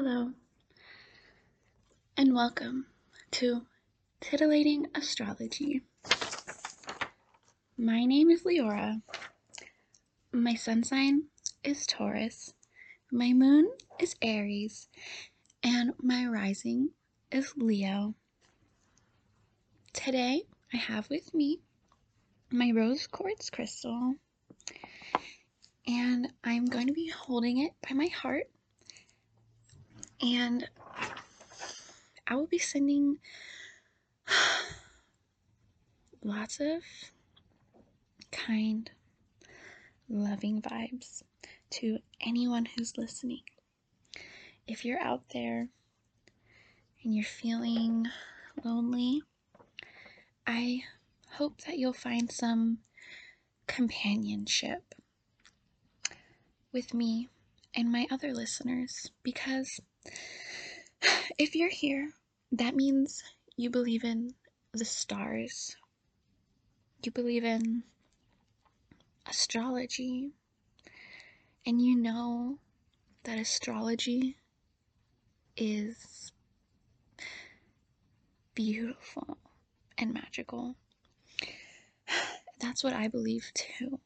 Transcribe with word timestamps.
Hello, 0.00 0.30
and 2.16 2.32
welcome 2.32 2.86
to 3.32 3.62
Titillating 4.20 4.86
Astrology. 4.94 5.82
My 7.76 8.04
name 8.04 8.30
is 8.30 8.44
Leora. 8.44 9.02
My 10.30 10.54
sun 10.54 10.84
sign 10.84 11.24
is 11.64 11.84
Taurus. 11.84 12.54
My 13.10 13.32
moon 13.32 13.72
is 13.98 14.14
Aries. 14.22 14.88
And 15.64 15.94
my 16.00 16.26
rising 16.26 16.90
is 17.32 17.52
Leo. 17.56 18.14
Today, 19.92 20.42
I 20.72 20.76
have 20.76 21.10
with 21.10 21.34
me 21.34 21.58
my 22.52 22.70
rose 22.70 23.08
quartz 23.08 23.50
crystal. 23.50 24.14
And 25.88 26.28
I'm 26.44 26.66
going 26.66 26.86
to 26.86 26.92
be 26.92 27.08
holding 27.08 27.58
it 27.58 27.72
by 27.82 27.96
my 27.96 28.06
heart 28.06 28.48
and 30.20 30.68
I 32.26 32.34
will 32.34 32.46
be 32.46 32.58
sending 32.58 33.18
lots 36.22 36.60
of 36.60 36.82
kind, 38.30 38.90
loving 40.08 40.60
vibes 40.60 41.22
to 41.70 41.98
anyone 42.20 42.66
who's 42.66 42.98
listening. 42.98 43.42
If 44.66 44.84
you're 44.84 45.00
out 45.00 45.22
there 45.32 45.68
and 47.02 47.14
you're 47.14 47.24
feeling 47.24 48.06
lonely, 48.64 49.22
I 50.46 50.82
hope 51.32 51.62
that 51.62 51.78
you'll 51.78 51.92
find 51.92 52.30
some 52.30 52.78
companionship 53.66 54.94
with 56.72 56.92
me 56.92 57.28
and 57.74 57.92
my 57.92 58.06
other 58.10 58.32
listeners 58.32 59.10
because 59.22 59.80
if 61.38 61.54
you're 61.54 61.70
here, 61.70 62.10
that 62.52 62.74
means 62.74 63.22
you 63.56 63.70
believe 63.70 64.04
in 64.04 64.34
the 64.72 64.84
stars. 64.84 65.76
You 67.04 67.12
believe 67.12 67.44
in 67.44 67.84
astrology. 69.26 70.32
And 71.66 71.82
you 71.82 71.96
know 71.96 72.58
that 73.24 73.38
astrology 73.38 74.36
is 75.56 76.32
beautiful 78.54 79.38
and 79.98 80.14
magical. 80.14 80.76
That's 82.60 82.82
what 82.82 82.94
I 82.94 83.08
believe 83.08 83.52
too. 83.54 84.00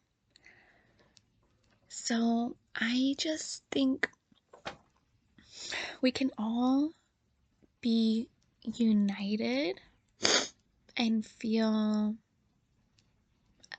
So 1.89 2.57
I 2.75 3.15
just 3.19 3.63
think 3.71 4.09
we 6.01 6.11
can 6.11 6.31
all 6.39 6.93
be 7.81 8.29
united 8.63 9.81
and 10.97 11.27
feel 11.27 12.15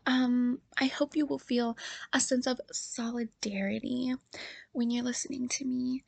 um 0.06 0.60
I 0.78 0.86
hope 0.86 1.16
you 1.16 1.26
will 1.26 1.40
feel 1.40 1.78
a 2.12 2.20
sense 2.20 2.48
of 2.48 2.60
solidarity 2.72 4.14
when 4.74 4.92
you're 4.92 5.04
listening 5.04 5.48
to 5.50 5.66
me 5.66 6.04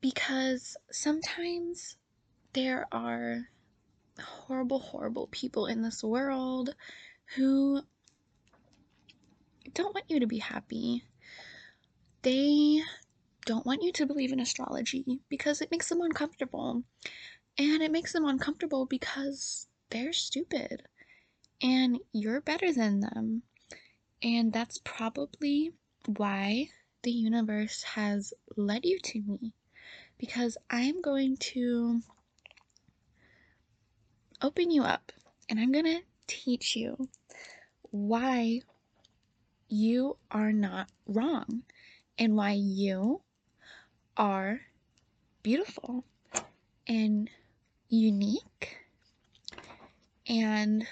because 0.00 0.76
sometimes 0.90 1.96
there 2.52 2.86
are 2.92 3.48
horrible 4.20 4.78
horrible 4.78 5.28
people 5.30 5.66
in 5.66 5.82
this 5.82 6.04
world 6.04 6.74
who 7.36 7.82
don't 9.72 9.94
want 9.94 10.10
you 10.10 10.20
to 10.20 10.26
be 10.26 10.38
happy. 10.38 11.04
They 12.22 12.82
don't 13.46 13.66
want 13.66 13.82
you 13.82 13.92
to 13.92 14.06
believe 14.06 14.32
in 14.32 14.40
astrology 14.40 15.20
because 15.28 15.60
it 15.60 15.70
makes 15.70 15.88
them 15.88 16.00
uncomfortable. 16.00 16.82
And 17.58 17.82
it 17.82 17.92
makes 17.92 18.12
them 18.12 18.24
uncomfortable 18.24 18.86
because 18.86 19.68
they're 19.90 20.12
stupid 20.12 20.82
and 21.62 21.98
you're 22.12 22.40
better 22.40 22.72
than 22.72 23.00
them. 23.00 23.42
And 24.22 24.52
that's 24.52 24.78
probably 24.78 25.72
why 26.06 26.68
the 27.02 27.12
universe 27.12 27.82
has 27.82 28.32
led 28.56 28.84
you 28.84 28.98
to 28.98 29.22
me 29.22 29.52
because 30.18 30.56
I'm 30.70 31.02
going 31.02 31.36
to 31.36 32.00
open 34.42 34.70
you 34.70 34.82
up 34.82 35.12
and 35.48 35.60
I'm 35.60 35.72
going 35.72 35.84
to 35.84 36.00
teach 36.26 36.76
you 36.76 37.08
why 37.90 38.60
you 39.68 40.16
are 40.30 40.52
not 40.52 40.88
wrong 41.06 41.62
and 42.18 42.36
why 42.36 42.52
you 42.52 43.20
are 44.16 44.60
beautiful 45.42 46.04
and 46.86 47.28
unique 47.88 48.78
and 50.26 50.86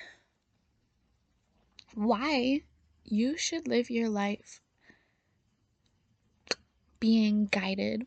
why 1.95 2.63
you 3.05 3.37
should 3.37 3.69
live 3.69 3.91
your 3.91 4.09
life 4.09 4.61
being 7.01 7.47
guided 7.47 8.07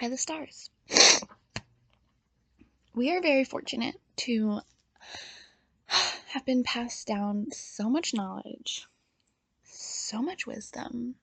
by 0.00 0.08
the 0.08 0.16
stars. 0.16 0.70
We 2.94 3.10
are 3.10 3.20
very 3.20 3.44
fortunate 3.44 4.00
to 4.18 4.60
have 5.86 6.44
been 6.44 6.64
passed 6.64 7.06
down 7.06 7.46
so 7.52 7.88
much 7.88 8.14
knowledge, 8.14 8.86
so 9.62 10.20
much 10.20 10.46
wisdom, 10.46 11.14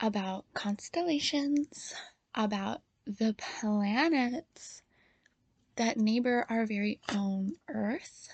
about 0.00 0.44
constellations, 0.54 1.94
about 2.34 2.82
the 3.06 3.34
planets 3.38 4.82
that 5.76 5.96
neighbor 5.96 6.46
our 6.48 6.66
very 6.66 7.00
own 7.14 7.54
Earth. 7.68 8.28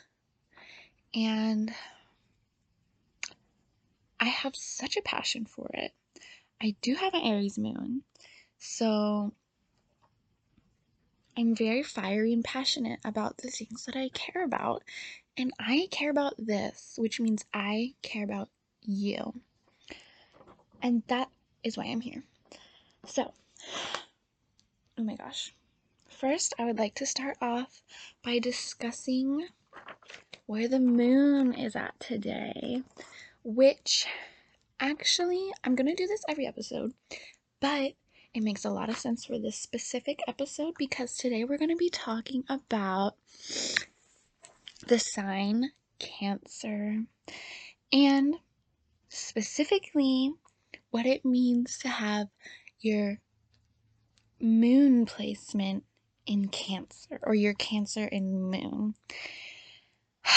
And 1.15 1.75
I 4.21 4.27
have 4.27 4.57
such 4.57 4.97
a 4.97 5.03
passion 5.03 5.45
for 5.45 5.71
it. 5.75 5.93
I 6.61 6.75
do 6.81 6.95
have 6.95 7.15
an 7.15 7.23
Aries 7.23 7.59
moon, 7.59 8.03
so 8.59 9.33
I'm 11.37 11.55
very 11.55 11.83
fiery 11.83 12.33
and 12.33 12.43
passionate 12.43 13.01
about 13.05 13.39
the 13.39 13.51
things 13.51 13.85
that 13.85 13.97
I 13.97 14.09
care 14.09 14.43
about. 14.43 14.83
And 15.37 15.53
I 15.59 15.89
care 15.91 16.11
about 16.11 16.35
this, 16.39 16.95
which 16.97 17.21
means 17.21 17.45
I 17.53 17.95
care 18.03 18.25
about 18.25 18.49
you. 18.81 19.35
And 20.81 21.03
that 21.09 21.29
is 21.67 21.77
why 21.77 21.87
I'm 21.87 22.01
here. 22.01 22.23
So, 23.07 23.33
oh 24.97 25.03
my 25.03 25.17
gosh. 25.17 25.53
First, 26.09 26.55
I 26.59 26.65
would 26.65 26.79
like 26.79 26.95
to 26.97 27.07
start 27.07 27.37
off 27.43 27.83
by 28.25 28.39
discussing 28.39 29.49
where 30.47 30.69
the 30.69 30.79
moon 30.79 31.53
is 31.53 31.75
at 31.75 31.99
today, 31.99 32.83
which 33.43 34.07
actually, 34.79 35.53
I'm 35.65 35.75
going 35.75 35.89
to 35.89 35.95
do 35.95 36.07
this 36.07 36.25
every 36.29 36.47
episode, 36.47 36.95
but 37.61 37.95
it 38.33 38.43
makes 38.43 38.65
a 38.65 38.71
lot 38.71 38.89
of 38.89 38.97
sense 38.97 39.25
for 39.25 39.39
this 39.39 39.57
specific 39.57 40.21
episode 40.29 40.75
because 40.79 41.17
today 41.17 41.45
we're 41.45 41.59
going 41.59 41.71
to 41.71 41.77
be 41.77 41.91
talking 41.91 42.45
about 42.49 43.17
the 44.87 45.01
sign 45.01 45.73
Cancer 45.99 47.03
and 47.93 48.37
specifically 49.09 50.35
what 50.97 51.05
it 51.05 51.27
means 51.27 51.77
to 51.77 51.89
have 51.89 52.27
your 52.81 53.19
moon 54.41 55.05
placement 55.05 55.85
in 56.25 56.49
Cancer 56.49 57.21
or 57.23 57.35
your 57.35 57.53
Cancer 57.53 58.07
in 58.07 58.51
moon. 58.51 58.95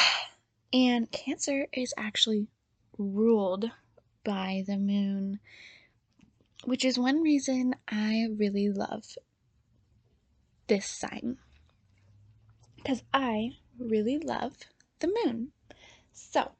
And 0.73 1.09
Cancer 1.11 1.65
is 1.71 1.93
actually 1.97 2.47
ruled 2.97 3.71
by 4.25 4.65
the 4.67 4.77
moon, 4.77 5.39
which 6.65 6.83
is 6.83 6.99
one 6.99 7.21
reason 7.21 7.73
I 7.87 8.27
really 8.37 8.67
love 8.67 9.05
this 10.67 10.85
sign. 10.85 11.37
Because 12.75 13.01
I 13.13 13.53
really 13.79 14.19
love 14.19 14.57
the 14.99 15.11
moon. 15.23 15.53
So, 16.11 16.51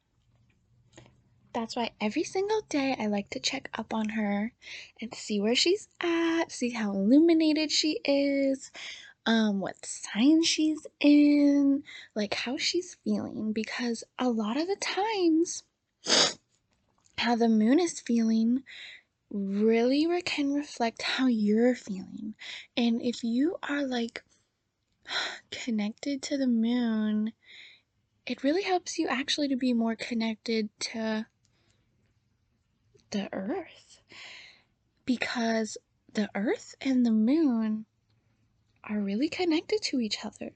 that's 1.53 1.75
why 1.75 1.91
every 1.99 2.23
single 2.23 2.61
day 2.69 2.95
I 2.99 3.07
like 3.07 3.29
to 3.31 3.39
check 3.39 3.69
up 3.77 3.93
on 3.93 4.09
her 4.09 4.53
and 5.01 5.13
see 5.13 5.39
where 5.39 5.55
she's 5.55 5.87
at, 6.01 6.51
see 6.51 6.71
how 6.71 6.91
illuminated 6.91 7.71
she 7.71 7.99
is, 8.05 8.71
um, 9.25 9.59
what 9.59 9.85
sign 9.85 10.43
she's 10.43 10.85
in, 10.99 11.83
like 12.15 12.33
how 12.33 12.57
she's 12.57 12.97
feeling. 13.03 13.51
Because 13.51 14.03
a 14.17 14.29
lot 14.29 14.57
of 14.57 14.67
the 14.67 14.77
times, 14.77 15.63
how 17.17 17.35
the 17.35 17.49
moon 17.49 17.79
is 17.79 17.99
feeling 17.99 18.63
really 19.31 20.07
can 20.21 20.53
reflect 20.53 21.01
how 21.01 21.27
you're 21.27 21.75
feeling. 21.75 22.33
And 22.75 23.01
if 23.01 23.23
you 23.23 23.57
are 23.63 23.85
like 23.85 24.23
connected 25.51 26.21
to 26.23 26.37
the 26.37 26.47
moon, 26.47 27.33
it 28.25 28.43
really 28.43 28.63
helps 28.63 28.99
you 28.99 29.07
actually 29.07 29.47
to 29.47 29.55
be 29.55 29.73
more 29.73 29.95
connected 29.95 30.69
to 30.79 31.25
the 33.11 33.29
earth 33.33 34.01
because 35.05 35.77
the 36.13 36.29
earth 36.35 36.75
and 36.81 37.05
the 37.05 37.11
moon 37.11 37.85
are 38.83 38.99
really 38.99 39.29
connected 39.29 39.81
to 39.81 39.99
each 39.99 40.25
other. 40.25 40.51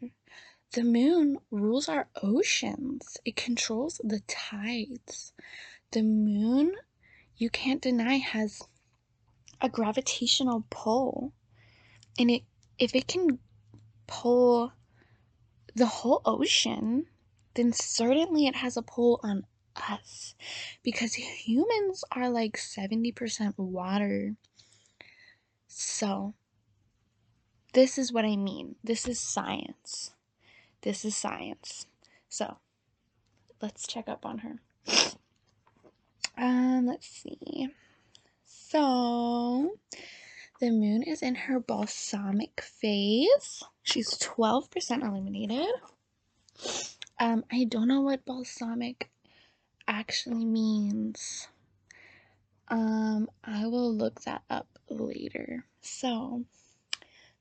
The 0.72 0.84
moon 0.84 1.38
rules 1.52 1.88
our 1.88 2.08
oceans, 2.22 3.18
it 3.26 3.36
controls 3.36 4.02
the 4.04 4.22
tides. 4.22 5.34
The 5.92 6.02
moon, 6.02 6.74
you 7.38 7.50
can't 7.50 7.82
deny, 7.82 8.18
has 8.18 8.62
a 9.62 9.70
gravitational 9.70 10.66
pull. 10.70 11.34
And 12.18 12.32
it 12.32 12.44
if 12.80 12.96
it 12.96 13.08
can 13.08 13.40
pull 14.08 14.74
the 15.76 15.86
whole 15.86 16.22
ocean, 16.26 17.08
then 17.56 17.72
certainly 17.74 18.48
it 18.48 18.56
has 18.56 18.78
a 18.78 18.82
pull 18.82 19.20
on 19.24 19.46
us 19.76 20.36
because 20.84 21.14
humans 21.14 22.04
are 22.12 22.30
like 22.30 22.58
70% 22.58 23.58
water. 23.58 24.36
So, 25.68 26.34
this 27.74 27.98
is 27.98 28.14
what 28.14 28.26
I 28.26 28.36
mean. 28.36 28.76
This 28.84 29.08
is 29.08 29.20
science. 29.20 30.14
This 30.82 31.04
is 31.06 31.16
science. 31.16 31.88
So, 32.30 32.58
let's 33.62 33.88
check 33.88 34.08
up 34.08 34.26
on 34.26 34.40
her. 34.40 34.62
Um, 36.38 36.86
let's 36.88 37.08
see. 37.08 37.70
So, 38.46 39.78
the 40.60 40.72
moon 40.72 41.04
is 41.04 41.22
in 41.22 41.36
her 41.36 41.60
balsamic 41.60 42.62
phase. 42.62 43.64
She's 43.84 44.18
12% 44.18 45.04
illuminated. 45.04 45.68
Um, 47.20 47.44
I 47.52 47.66
don't 47.66 47.88
know 47.88 48.02
what 48.02 48.26
balsamic 48.26 49.10
actually 49.88 50.46
means. 50.46 51.48
Um, 52.68 53.30
I 53.44 53.68
will 53.68 53.94
look 53.94 54.22
that 54.22 54.44
up 54.50 54.68
later. 54.90 55.66
So, 55.82 56.46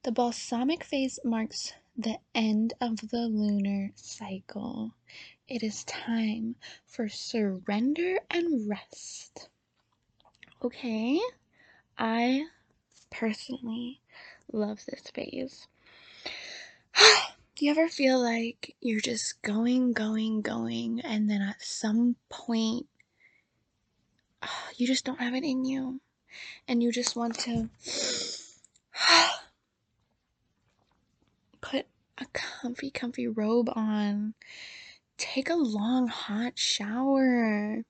the 0.02 0.12
balsamic 0.12 0.84
phase 0.84 1.18
marks 1.24 1.72
the 1.96 2.18
end 2.34 2.74
of 2.80 2.96
the 3.10 3.28
lunar 3.28 3.90
cycle. 3.94 4.94
It 5.48 5.62
is 5.62 5.84
time 5.84 6.56
for 6.86 7.08
surrender 7.08 8.18
and 8.30 8.68
rest. 8.68 9.48
Okay, 10.62 11.20
I 11.98 12.46
personally 13.10 14.00
love 14.52 14.84
this 14.86 15.02
phase. 15.14 15.66
Do 17.62 17.66
you 17.66 17.70
ever 17.70 17.86
feel 17.86 18.20
like 18.20 18.74
you're 18.80 18.98
just 18.98 19.40
going, 19.40 19.92
going, 19.92 20.40
going, 20.42 20.98
and 20.98 21.30
then 21.30 21.40
at 21.40 21.62
some 21.62 22.16
point 22.28 22.88
you 24.76 24.84
just 24.84 25.04
don't 25.04 25.20
have 25.20 25.36
it 25.36 25.44
in 25.44 25.64
you, 25.64 26.00
and 26.66 26.82
you 26.82 26.90
just 26.90 27.14
want 27.14 27.38
to 27.38 27.70
put 31.60 31.86
a 32.18 32.26
comfy, 32.32 32.90
comfy 32.90 33.28
robe 33.28 33.70
on, 33.76 34.34
take 35.16 35.48
a 35.48 35.54
long, 35.54 36.08
hot 36.08 36.58
shower, 36.58 37.84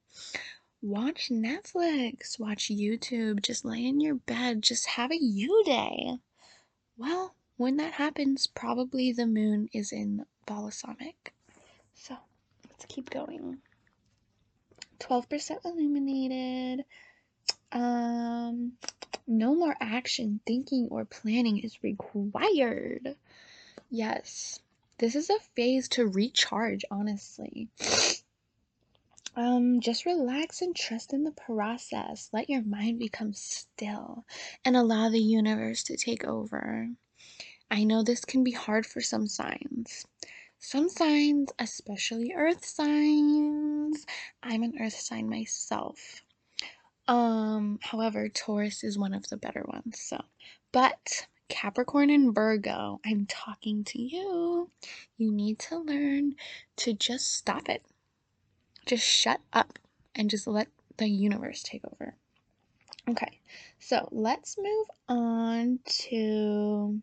watch 0.82 1.30
Netflix, 1.32 2.38
watch 2.38 2.68
YouTube, 2.68 3.40
just 3.40 3.64
lay 3.64 3.86
in 3.86 4.02
your 4.02 4.16
bed, 4.16 4.60
just 4.60 4.86
have 4.86 5.10
a 5.10 5.18
you 5.18 5.62
day. 5.64 6.18
Well, 6.98 7.34
when 7.62 7.76
that 7.76 7.92
happens, 7.92 8.48
probably 8.48 9.12
the 9.12 9.24
moon 9.24 9.68
is 9.72 9.92
in 9.92 10.26
balsamic. 10.46 11.32
So 11.94 12.16
let's 12.68 12.86
keep 12.86 13.08
going. 13.08 13.58
12% 14.98 15.64
illuminated. 15.64 16.84
Um, 17.70 18.72
no 19.28 19.54
more 19.54 19.76
action, 19.80 20.40
thinking, 20.44 20.88
or 20.90 21.04
planning 21.04 21.58
is 21.58 21.84
required. 21.84 23.14
Yes, 23.90 24.58
this 24.98 25.14
is 25.14 25.30
a 25.30 25.38
phase 25.54 25.88
to 25.90 26.04
recharge, 26.04 26.84
honestly. 26.90 27.68
Um, 29.34 29.80
just 29.80 30.04
relax 30.04 30.60
and 30.60 30.76
trust 30.76 31.14
in 31.14 31.24
the 31.24 31.30
process. 31.30 32.28
Let 32.34 32.50
your 32.50 32.60
mind 32.60 32.98
become 32.98 33.32
still 33.32 34.26
and 34.62 34.76
allow 34.76 35.08
the 35.08 35.22
universe 35.22 35.84
to 35.84 35.96
take 35.96 36.22
over. 36.22 36.90
I 37.72 37.84
know 37.84 38.02
this 38.02 38.26
can 38.26 38.44
be 38.44 38.50
hard 38.50 38.84
for 38.84 39.00
some 39.00 39.26
signs. 39.26 40.04
Some 40.58 40.90
signs, 40.90 41.48
especially 41.58 42.34
earth 42.36 42.66
signs, 42.66 44.04
I'm 44.42 44.62
an 44.62 44.74
earth 44.78 45.00
sign 45.00 45.30
myself. 45.30 46.22
Um, 47.08 47.78
however, 47.80 48.28
Taurus 48.28 48.84
is 48.84 48.98
one 48.98 49.14
of 49.14 49.26
the 49.30 49.38
better 49.38 49.64
ones. 49.66 49.98
So, 50.00 50.20
but 50.70 51.26
Capricorn 51.48 52.10
and 52.10 52.34
Virgo, 52.34 53.00
I'm 53.06 53.24
talking 53.24 53.84
to 53.84 54.02
you. 54.02 54.70
You 55.16 55.32
need 55.32 55.58
to 55.60 55.78
learn 55.78 56.34
to 56.76 56.92
just 56.92 57.32
stop 57.32 57.70
it. 57.70 57.82
Just 58.84 59.06
shut 59.06 59.40
up 59.54 59.78
and 60.14 60.28
just 60.28 60.46
let 60.46 60.68
the 60.98 61.08
universe 61.08 61.62
take 61.62 61.86
over. 61.86 62.16
Okay, 63.08 63.40
so 63.78 64.06
let's 64.12 64.58
move 64.58 64.86
on 65.08 65.78
to 65.86 67.00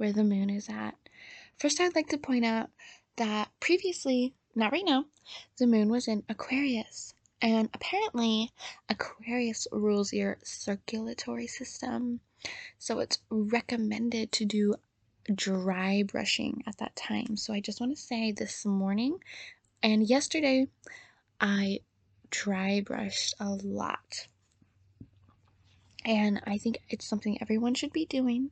where 0.00 0.12
the 0.12 0.24
moon 0.24 0.48
is 0.48 0.68
at. 0.70 0.94
First, 1.58 1.78
I'd 1.78 1.94
like 1.94 2.08
to 2.08 2.18
point 2.18 2.46
out 2.46 2.70
that 3.16 3.50
previously, 3.60 4.32
not 4.54 4.72
right 4.72 4.84
now, 4.84 5.04
the 5.58 5.66
moon 5.66 5.90
was 5.90 6.08
in 6.08 6.22
Aquarius. 6.30 7.12
And 7.42 7.68
apparently, 7.74 8.50
Aquarius 8.88 9.66
rules 9.70 10.12
your 10.12 10.38
circulatory 10.42 11.46
system. 11.46 12.20
So 12.78 12.98
it's 13.00 13.18
recommended 13.28 14.32
to 14.32 14.46
do 14.46 14.74
dry 15.34 16.02
brushing 16.02 16.62
at 16.66 16.78
that 16.78 16.96
time. 16.96 17.36
So 17.36 17.52
I 17.52 17.60
just 17.60 17.78
want 17.78 17.94
to 17.94 18.02
say 18.02 18.32
this 18.32 18.64
morning 18.64 19.18
and 19.82 20.06
yesterday, 20.08 20.66
I 21.40 21.80
dry 22.30 22.80
brushed 22.80 23.34
a 23.38 23.50
lot. 23.50 24.28
And 26.04 26.40
I 26.46 26.56
think 26.56 26.80
it's 26.88 27.04
something 27.04 27.40
everyone 27.40 27.74
should 27.74 27.92
be 27.92 28.06
doing. 28.06 28.50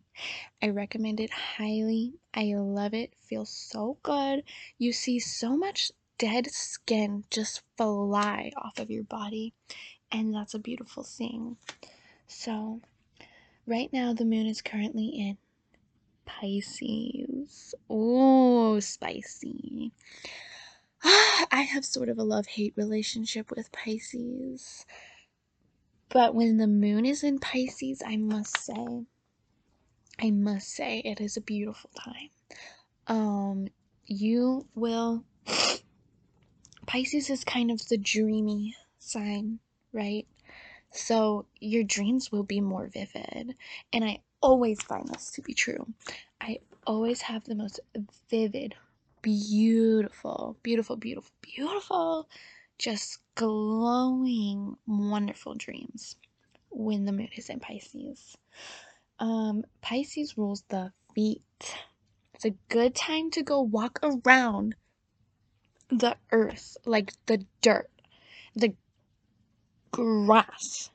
I 0.63 0.69
recommend 0.69 1.19
it 1.21 1.31
highly. 1.31 2.15
I 2.35 2.55
love 2.55 2.93
it. 2.93 3.15
Feels 3.21 3.51
so 3.51 3.99
good. 4.03 4.45
You 4.77 4.93
see 4.93 5.19
so 5.19 5.57
much 5.57 5.91
dead 6.19 6.51
skin 6.51 7.25
just 7.31 7.63
fly 7.77 8.53
off 8.57 8.79
of 8.79 8.91
your 8.91 9.05
body. 9.05 9.55
And 10.13 10.35
that's 10.35 10.55
a 10.55 10.59
beautiful 10.59 11.05
thing. 11.05 11.57
So, 12.27 12.81
right 13.67 13.91
now, 13.93 14.13
the 14.13 14.25
moon 14.25 14.47
is 14.47 14.61
currently 14.61 15.07
in 15.07 15.39
Pisces. 16.27 17.75
Oh, 17.89 18.81
spicy. 18.81 19.93
I 21.05 21.67
have 21.73 21.85
sort 21.85 22.09
of 22.09 22.19
a 22.19 22.25
love 22.25 22.47
hate 22.47 22.75
relationship 22.77 23.51
with 23.51 23.73
Pisces. 23.73 24.85
But 26.11 26.35
when 26.35 26.57
the 26.57 26.67
moon 26.67 27.05
is 27.05 27.23
in 27.23 27.39
Pisces, 27.39 28.03
I 28.07 28.17
must 28.17 28.57
say, 28.65 29.05
I 30.21 30.31
must 30.31 30.69
say, 30.69 31.01
it 31.05 31.21
is 31.21 31.37
a 31.37 31.41
beautiful 31.41 31.91
time. 31.99 32.31
Um, 33.07 33.69
you 34.07 34.67
will. 34.75 35.25
Pisces 36.87 37.29
is 37.29 37.45
kind 37.45 37.71
of 37.71 37.87
the 37.89 37.99
dreamy 37.99 38.75
sign, 38.99 39.59
right? 39.93 40.27
So 40.91 41.47
your 41.61 41.85
dreams 41.85 42.33
will 42.33 42.43
be 42.43 42.61
more 42.61 42.87
vivid. 42.87 43.55
And 43.93 44.05
I 44.05 44.21
always 44.41 44.83
find 44.83 45.09
this 45.09 45.31
to 45.33 45.43
be 45.43 45.53
true. 45.55 45.87
I 46.41 46.61
always 46.87 47.23
have 47.23 47.45
the 47.45 47.55
most 47.55 47.81
vivid, 48.31 48.75
beautiful, 49.21 50.57
beautiful, 50.63 50.97
beautiful, 50.97 51.33
beautiful, 51.43 52.29
just 52.79 53.19
glowing, 53.35 54.77
wonderful 54.87 55.55
dreams 55.55 56.17
when 56.71 57.05
the 57.05 57.13
moon 57.13 57.29
is 57.37 57.49
in 57.49 57.61
Pisces. 57.61 58.37
Um, 59.19 59.65
Pisces 59.81 60.39
rules 60.39 60.63
the 60.69 60.93
feet. 61.15 61.43
It's 62.35 62.45
a 62.45 62.55
good 62.69 62.95
time 62.95 63.31
to 63.33 63.43
go 63.43 63.61
walk 63.61 63.99
around 64.03 64.77
the 65.89 66.17
earth, 66.31 66.77
like 66.85 67.13
the 67.27 67.45
dirt, 67.63 67.91
the 68.55 68.75
grass, 69.91 70.91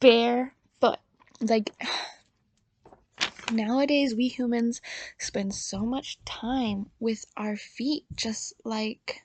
barefoot. 0.00 0.98
Like, 1.40 1.70
nowadays, 3.52 4.14
we 4.14 4.28
humans 4.28 4.80
spend 5.18 5.54
so 5.54 5.80
much 5.80 6.18
time 6.24 6.90
with 6.98 7.24
our 7.36 7.56
feet 7.56 8.06
just 8.14 8.54
like 8.64 9.23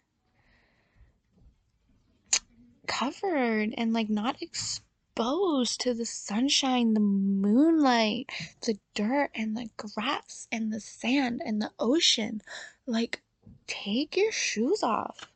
covered 2.89 3.73
and 3.77 3.93
like 3.93 4.09
not 4.09 4.41
exposed 4.41 5.79
to 5.79 5.93
the 5.93 6.05
sunshine, 6.05 6.95
the 6.95 6.99
moonlight, 6.99 8.29
the 8.61 8.79
dirt 8.95 9.29
and 9.35 9.55
the 9.55 9.69
grass 9.77 10.47
and 10.51 10.73
the 10.73 10.79
sand 10.79 11.41
and 11.45 11.61
the 11.61 11.71
ocean. 11.79 12.41
Like, 12.87 13.21
take 13.67 14.17
your 14.17 14.31
shoes 14.31 14.81
off. 14.81 15.29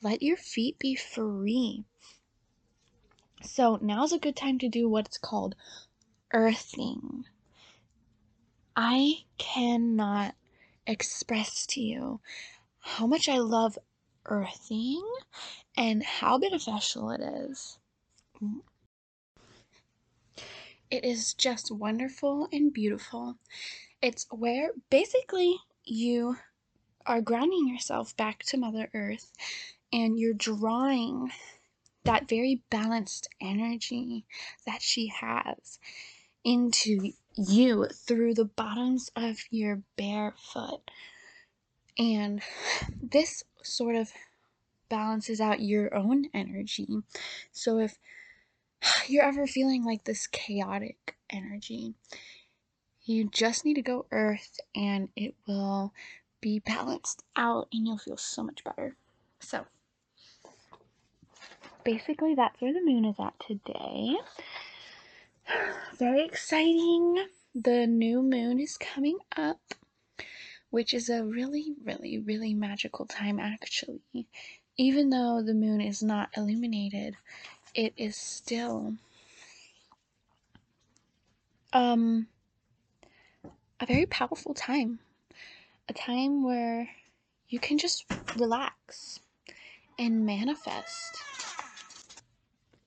Let 0.00 0.22
your 0.22 0.36
feet 0.36 0.78
be 0.78 0.94
free. 0.94 1.84
So, 3.42 3.78
now's 3.82 4.12
a 4.12 4.18
good 4.18 4.36
time 4.36 4.58
to 4.60 4.68
do 4.68 4.88
what's 4.88 5.18
called 5.18 5.56
earthing. 6.32 7.24
I 8.76 9.24
cannot 9.36 10.36
express 10.86 11.66
to 11.66 11.80
you 11.80 12.20
how 12.78 13.06
much 13.06 13.28
I 13.28 13.38
love 13.38 13.76
earthing 14.30 15.02
and 15.76 16.02
how 16.02 16.38
beneficial 16.38 17.10
it 17.10 17.20
is. 17.20 17.78
It 20.90 21.04
is 21.04 21.34
just 21.34 21.70
wonderful 21.70 22.48
and 22.52 22.72
beautiful. 22.72 23.36
It's 24.00 24.26
where 24.30 24.70
basically 24.88 25.56
you 25.84 26.36
are 27.06 27.20
grounding 27.20 27.68
yourself 27.68 28.16
back 28.16 28.42
to 28.44 28.56
Mother 28.56 28.88
Earth 28.94 29.32
and 29.92 30.18
you're 30.18 30.34
drawing 30.34 31.30
that 32.04 32.28
very 32.28 32.62
balanced 32.70 33.28
energy 33.40 34.24
that 34.66 34.80
she 34.80 35.08
has 35.08 35.78
into 36.44 37.12
you 37.36 37.86
through 37.86 38.34
the 38.34 38.44
bottoms 38.44 39.10
of 39.14 39.38
your 39.50 39.82
bare 39.96 40.34
foot. 40.36 40.90
And 41.98 42.42
this 43.02 43.44
sort 43.62 43.96
of 43.96 44.12
balances 44.88 45.40
out 45.40 45.60
your 45.60 45.94
own 45.94 46.26
energy. 46.34 47.02
So 47.52 47.78
if 47.78 47.98
you're 49.08 49.24
ever 49.24 49.46
feeling 49.46 49.84
like 49.84 50.04
this 50.04 50.26
chaotic 50.26 51.16
energy, 51.30 51.94
you 53.04 53.28
just 53.28 53.64
need 53.64 53.74
to 53.74 53.82
go 53.82 54.06
earth 54.10 54.60
and 54.74 55.08
it 55.16 55.34
will 55.46 55.92
be 56.40 56.58
balanced 56.60 57.22
out 57.36 57.68
and 57.72 57.86
you'll 57.86 57.98
feel 57.98 58.16
so 58.16 58.42
much 58.42 58.62
better. 58.64 58.96
So, 59.40 59.66
basically, 61.84 62.34
that's 62.34 62.60
where 62.60 62.72
the 62.72 62.80
moon 62.80 63.04
is 63.04 63.16
at 63.18 63.34
today. 63.40 64.16
Very 65.98 66.24
exciting. 66.24 67.26
The 67.54 67.86
new 67.86 68.22
moon 68.22 68.60
is 68.60 68.76
coming 68.76 69.18
up, 69.36 69.74
which 70.70 70.94
is 70.94 71.08
a 71.08 71.24
really, 71.24 71.74
really, 71.84 72.18
really 72.18 72.54
magical 72.54 73.06
time, 73.06 73.38
actually. 73.38 74.00
Even 74.76 75.10
though 75.10 75.42
the 75.42 75.54
moon 75.54 75.80
is 75.80 76.02
not 76.02 76.30
illuminated, 76.36 77.16
it 77.74 77.92
is 77.96 78.16
still 78.16 78.94
um 81.72 82.26
a 83.80 83.86
very 83.86 84.06
powerful 84.06 84.54
time. 84.54 84.98
A 85.88 85.92
time 85.92 86.44
where 86.44 86.88
you 87.48 87.58
can 87.58 87.78
just 87.78 88.04
relax 88.36 89.20
and 89.98 90.24
manifest. 90.24 91.16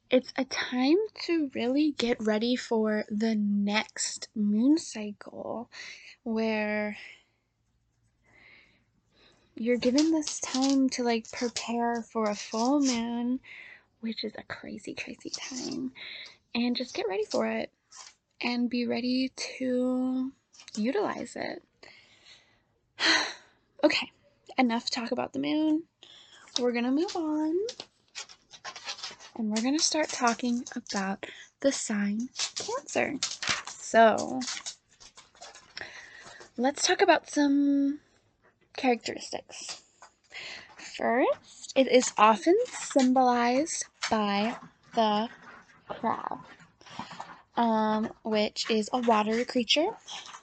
It's 0.09 0.31
a 0.37 0.45
time 0.45 0.97
to 1.25 1.49
really 1.55 1.91
get 1.97 2.21
ready 2.21 2.55
for 2.55 3.03
the 3.09 3.35
next 3.35 4.29
moon 4.35 4.77
cycle 4.77 5.69
where 6.23 6.97
you're 9.55 9.77
given 9.77 10.11
this 10.11 10.39
time 10.39 10.89
to 10.89 11.03
like 11.03 11.31
prepare 11.31 12.01
for 12.01 12.29
a 12.29 12.35
full 12.35 12.79
moon, 12.79 13.39
which 14.01 14.23
is 14.23 14.33
a 14.37 14.43
crazy, 14.43 14.93
crazy 14.93 15.29
time, 15.29 15.91
and 16.55 16.75
just 16.75 16.95
get 16.95 17.07
ready 17.07 17.25
for 17.25 17.47
it 17.47 17.71
and 18.41 18.69
be 18.69 18.85
ready 18.85 19.31
to 19.57 20.31
utilize 20.75 21.35
it. 21.35 21.63
okay, 23.83 24.11
enough 24.57 24.89
talk 24.89 25.11
about 25.11 25.33
the 25.33 25.39
moon. 25.39 25.83
We're 26.59 26.73
gonna 26.73 26.91
move 26.91 27.15
on 27.15 27.55
and 29.35 29.49
we're 29.49 29.63
gonna 29.63 29.79
start 29.79 30.09
talking 30.09 30.63
about 30.75 31.25
the 31.61 31.71
sign 31.71 32.29
Cancer. 32.55 33.15
So, 33.67 34.41
let's 36.57 36.85
talk 36.85 37.01
about 37.01 37.29
some 37.29 37.99
characteristics. 38.75 39.81
First, 40.97 41.73
it 41.75 41.87
is 41.91 42.11
often 42.17 42.55
symbolized 42.67 43.85
by 44.09 44.55
the 44.95 45.29
crab, 45.87 46.39
um, 47.55 48.11
which 48.23 48.69
is 48.69 48.89
a 48.93 48.99
water 48.99 49.43
creature. 49.45 49.89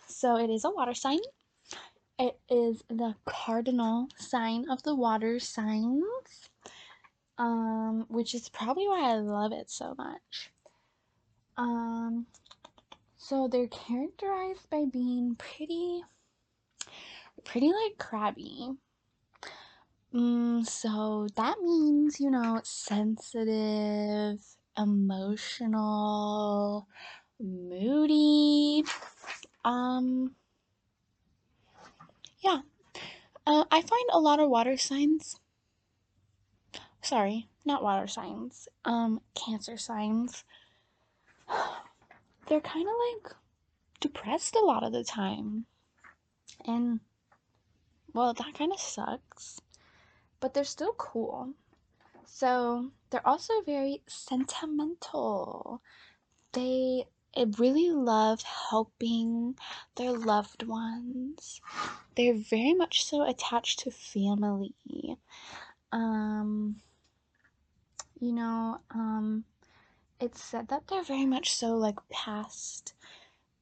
So 0.08 0.36
it 0.36 0.50
is 0.50 0.64
a 0.64 0.70
water 0.70 0.94
sign. 0.94 1.20
It 2.18 2.38
is 2.50 2.82
the 2.88 3.14
cardinal 3.24 4.08
sign 4.16 4.68
of 4.68 4.82
the 4.82 4.94
water 4.94 5.40
signs, 5.40 6.50
um, 7.38 8.04
which 8.08 8.34
is 8.34 8.48
probably 8.50 8.86
why 8.86 9.10
I 9.10 9.14
love 9.14 9.52
it 9.52 9.70
so 9.70 9.94
much. 9.96 10.50
Um, 11.56 12.26
so 13.16 13.48
they're 13.48 13.68
characterized 13.68 14.68
by 14.68 14.84
being 14.90 15.36
pretty, 15.36 16.02
pretty 17.44 17.68
like 17.68 17.98
crabby. 17.98 18.70
Mm, 20.14 20.66
so 20.66 21.28
that 21.36 21.60
means, 21.60 22.20
you 22.20 22.30
know, 22.30 22.60
sensitive, 22.64 24.40
emotional, 24.76 26.88
moody. 27.38 28.84
Um, 29.64 30.34
yeah. 32.40 32.60
Uh, 33.46 33.64
I 33.70 33.82
find 33.82 34.10
a 34.12 34.20
lot 34.20 34.40
of 34.40 34.50
water 34.50 34.76
signs. 34.76 35.38
Sorry, 37.02 37.48
not 37.64 37.82
water 37.82 38.06
signs. 38.06 38.68
Um, 38.84 39.20
cancer 39.34 39.76
signs. 39.76 40.44
They're 42.48 42.60
kind 42.60 42.88
of 42.88 42.94
like 43.24 43.34
depressed 44.00 44.56
a 44.56 44.64
lot 44.64 44.82
of 44.82 44.92
the 44.92 45.04
time. 45.04 45.66
And, 46.66 47.00
well, 48.14 48.32
that 48.34 48.54
kind 48.54 48.72
of 48.72 48.80
sucks 48.80 49.60
but 50.40 50.54
they're 50.54 50.64
still 50.64 50.94
cool. 50.94 51.50
So 52.26 52.90
they're 53.10 53.26
also 53.26 53.60
very 53.64 54.02
sentimental. 54.06 55.82
They 56.52 57.06
really 57.58 57.90
love 57.90 58.42
helping 58.42 59.56
their 59.96 60.12
loved 60.12 60.64
ones. 60.64 61.60
They're 62.16 62.34
very 62.34 62.74
much 62.74 63.04
so 63.04 63.22
attached 63.22 63.80
to 63.80 63.90
family. 63.90 64.74
Um, 65.92 66.76
you 68.18 68.32
know, 68.32 68.80
um, 68.90 69.44
it's 70.20 70.42
said 70.42 70.68
that 70.68 70.88
they're 70.88 71.04
very 71.04 71.26
much 71.26 71.52
so 71.52 71.74
like 71.74 71.98
past 72.10 72.94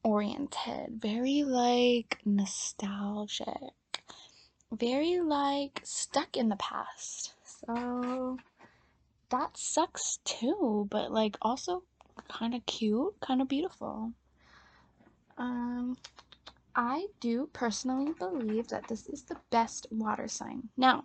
oriented, 0.03 1.01
very 1.01 1.43
like 1.43 2.19
nostalgic 2.25 3.47
very 4.73 5.21
like 5.21 5.81
stuck 5.85 6.37
in 6.37 6.49
the 6.49 6.57
past. 6.57 7.35
So 7.45 8.39
that 9.31 9.57
sucks 9.57 10.19
too, 10.25 10.87
but 10.91 11.13
like 11.13 11.37
also 11.43 11.83
kind 12.29 12.55
of 12.55 12.65
cute, 12.67 13.15
kind 13.21 13.41
of 13.41 13.49
beautiful. 13.49 14.13
Um 15.37 15.97
I 16.75 17.07
do 17.19 17.49
personally 17.53 18.13
believe 18.13 18.69
that 18.69 18.87
this 18.89 19.09
is 19.09 19.23
the 19.25 19.37
best 19.51 19.87
water 19.91 20.29
sign. 20.29 20.69
Now, 20.77 21.05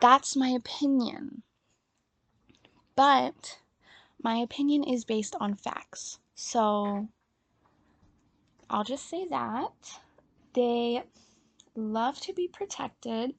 that's 0.00 0.34
my 0.34 0.48
opinion. 0.48 1.42
But 2.96 3.58
my 4.22 4.36
opinion 4.36 4.82
is 4.82 5.04
based 5.04 5.36
on 5.38 5.54
facts. 5.54 6.18
So 6.34 7.08
I'll 8.68 8.84
just 8.84 9.08
say 9.08 9.26
that 9.28 10.00
they 10.54 11.04
love 11.76 12.20
to 12.20 12.32
be 12.32 12.48
protected 12.48 13.34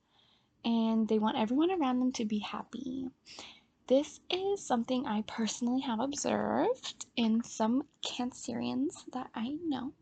and 0.64 1.08
they 1.08 1.20
want 1.20 1.38
everyone 1.38 1.72
around 1.72 2.00
them 2.00 2.12
to 2.14 2.26
be 2.26 2.40
happy. 2.40 3.10
This 3.88 4.20
is 4.32 4.66
something 4.66 5.06
I 5.06 5.22
personally 5.28 5.82
have 5.82 6.00
observed 6.00 7.06
in 7.16 7.44
some 7.44 7.84
Cancerians 8.04 9.06
that 9.14 9.30
I 9.36 9.58
know. 9.64 9.94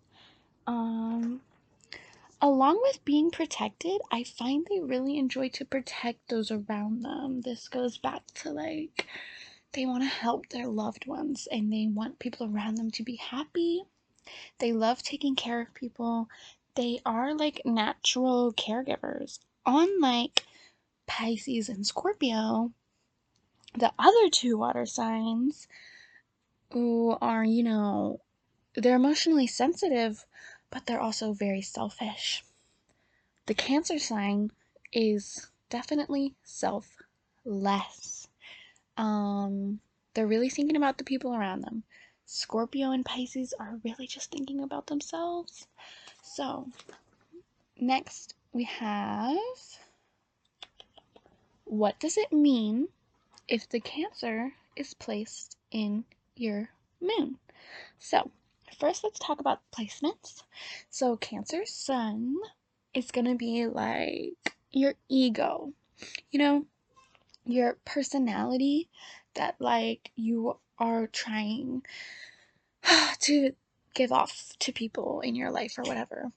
Um, 0.66 1.42
along 2.42 2.80
with 2.82 3.04
being 3.04 3.30
protected, 3.30 4.00
I 4.10 4.24
find 4.24 4.66
they 4.66 4.80
really 4.80 5.18
enjoy 5.18 5.50
to 5.50 5.66
protect 5.66 6.30
those 6.30 6.50
around 6.50 7.02
them. 7.02 7.42
This 7.42 7.68
goes 7.68 7.98
back 7.98 8.26
to 8.36 8.52
like 8.52 9.06
they 9.74 9.86
want 9.86 10.04
to 10.04 10.08
help 10.10 10.48
their 10.50 10.68
loved 10.68 11.06
ones 11.06 11.48
and 11.52 11.74
they 11.74 11.88
want 11.88 12.20
people 12.20 12.48
around 12.48 12.76
them 12.76 12.92
to 12.92 13.04
be 13.04 13.18
happy. 13.18 13.84
They 14.60 14.72
love 14.72 15.04
taking 15.04 15.36
care 15.36 15.60
of 15.60 15.74
people 15.74 16.30
they 16.76 17.00
are 17.06 17.36
like 17.36 17.62
natural 17.66 18.54
caregivers. 18.54 19.40
Unlike 19.66 20.46
Pisces 21.08 21.70
and 21.70 21.86
Scorpio, 21.86 22.72
the 23.78 23.92
other 23.98 24.30
two 24.30 24.58
water 24.58 24.86
signs 24.86 25.68
who 26.72 27.18
are, 27.22 27.44
you 27.44 27.64
know, 27.64 28.20
they're 28.76 28.96
emotionally 28.96 29.48
sensitive, 29.48 30.26
but 30.70 30.86
they're 30.86 31.00
also 31.00 31.34
very 31.34 31.62
selfish. 31.62 32.44
The 33.46 33.54
Cancer 33.54 34.00
sign 34.00 34.52
is 34.92 35.50
definitely 35.70 36.34
selfless. 36.44 38.28
Um, 38.98 39.80
they're 40.14 40.28
really 40.28 40.50
thinking 40.50 40.78
about 40.78 40.98
the 40.98 41.04
people 41.04 41.36
around 41.36 41.62
them. 41.62 41.84
Scorpio 42.26 42.92
and 42.92 43.06
Pisces 43.06 43.54
are 43.60 43.80
really 43.84 44.08
just 44.08 44.32
thinking 44.32 44.62
about 44.62 44.88
themselves. 44.88 45.68
So, 46.26 46.70
next 47.78 48.34
we 48.54 48.64
have 48.64 49.38
what 51.66 52.00
does 52.00 52.18
it 52.18 52.32
mean 52.32 52.88
if 53.50 53.68
the 53.68 53.82
Cancer 53.82 54.54
is 54.74 54.94
placed 54.94 55.58
in 55.70 56.06
your 56.36 56.70
moon? 57.02 57.40
So, 58.00 58.32
first 58.80 59.04
let's 59.04 59.20
talk 59.20 59.42
about 59.42 59.70
placements. 59.72 60.44
So, 60.90 61.18
Cancer 61.18 61.66
Sun 61.66 62.38
is 62.94 63.12
going 63.12 63.26
to 63.26 63.36
be 63.36 63.68
like 63.68 64.56
your 64.72 64.96
ego, 65.10 65.74
you 66.32 66.40
know, 66.40 66.66
your 67.46 67.78
personality 67.84 68.88
that 69.36 69.56
like 69.60 70.12
you 70.16 70.58
are 70.80 71.06
trying 71.08 71.84
to 73.20 73.54
give 73.94 74.12
off 74.12 74.54
to 74.60 74.72
people 74.72 75.22
in 75.22 75.36
your 75.36 75.52
life 75.52 75.78
or 75.78 75.84
whatever. 75.84 76.32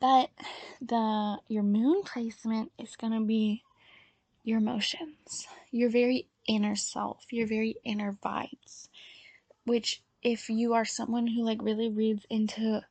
But 0.00 0.30
the 0.80 1.38
your 1.48 1.62
moon 1.62 2.02
placement 2.04 2.72
is 2.78 2.96
going 2.96 3.12
to 3.12 3.20
be 3.20 3.62
your 4.44 4.58
emotions, 4.58 5.46
your 5.70 5.90
very 5.90 6.26
inner 6.48 6.74
self, 6.74 7.24
your 7.30 7.46
very 7.46 7.76
inner 7.84 8.16
vibes, 8.24 8.88
which 9.64 10.02
if 10.22 10.48
you 10.48 10.72
are 10.74 10.84
someone 10.84 11.26
who 11.26 11.44
like 11.44 11.62
really 11.62 11.90
reads 11.90 12.24
into 12.30 12.82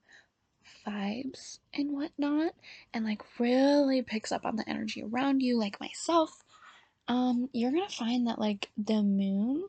vibes 0.85 1.59
and 1.73 1.91
whatnot 1.91 2.53
and 2.93 3.05
like 3.05 3.21
really 3.39 4.01
picks 4.01 4.31
up 4.31 4.45
on 4.45 4.55
the 4.55 4.67
energy 4.69 5.03
around 5.03 5.41
you 5.41 5.57
like 5.57 5.79
myself 5.79 6.43
um 7.07 7.49
you're 7.53 7.71
gonna 7.71 7.89
find 7.89 8.27
that 8.27 8.39
like 8.39 8.69
the 8.77 9.01
moon 9.01 9.63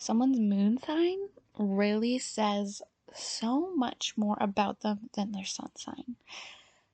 someone's 0.00 0.40
moon 0.40 0.78
sign 0.78 1.18
really 1.58 2.18
says 2.18 2.82
so 3.14 3.74
much 3.76 4.14
more 4.16 4.36
about 4.40 4.80
them 4.80 5.10
than 5.14 5.30
their 5.30 5.44
sun 5.44 5.70
sign. 5.76 6.16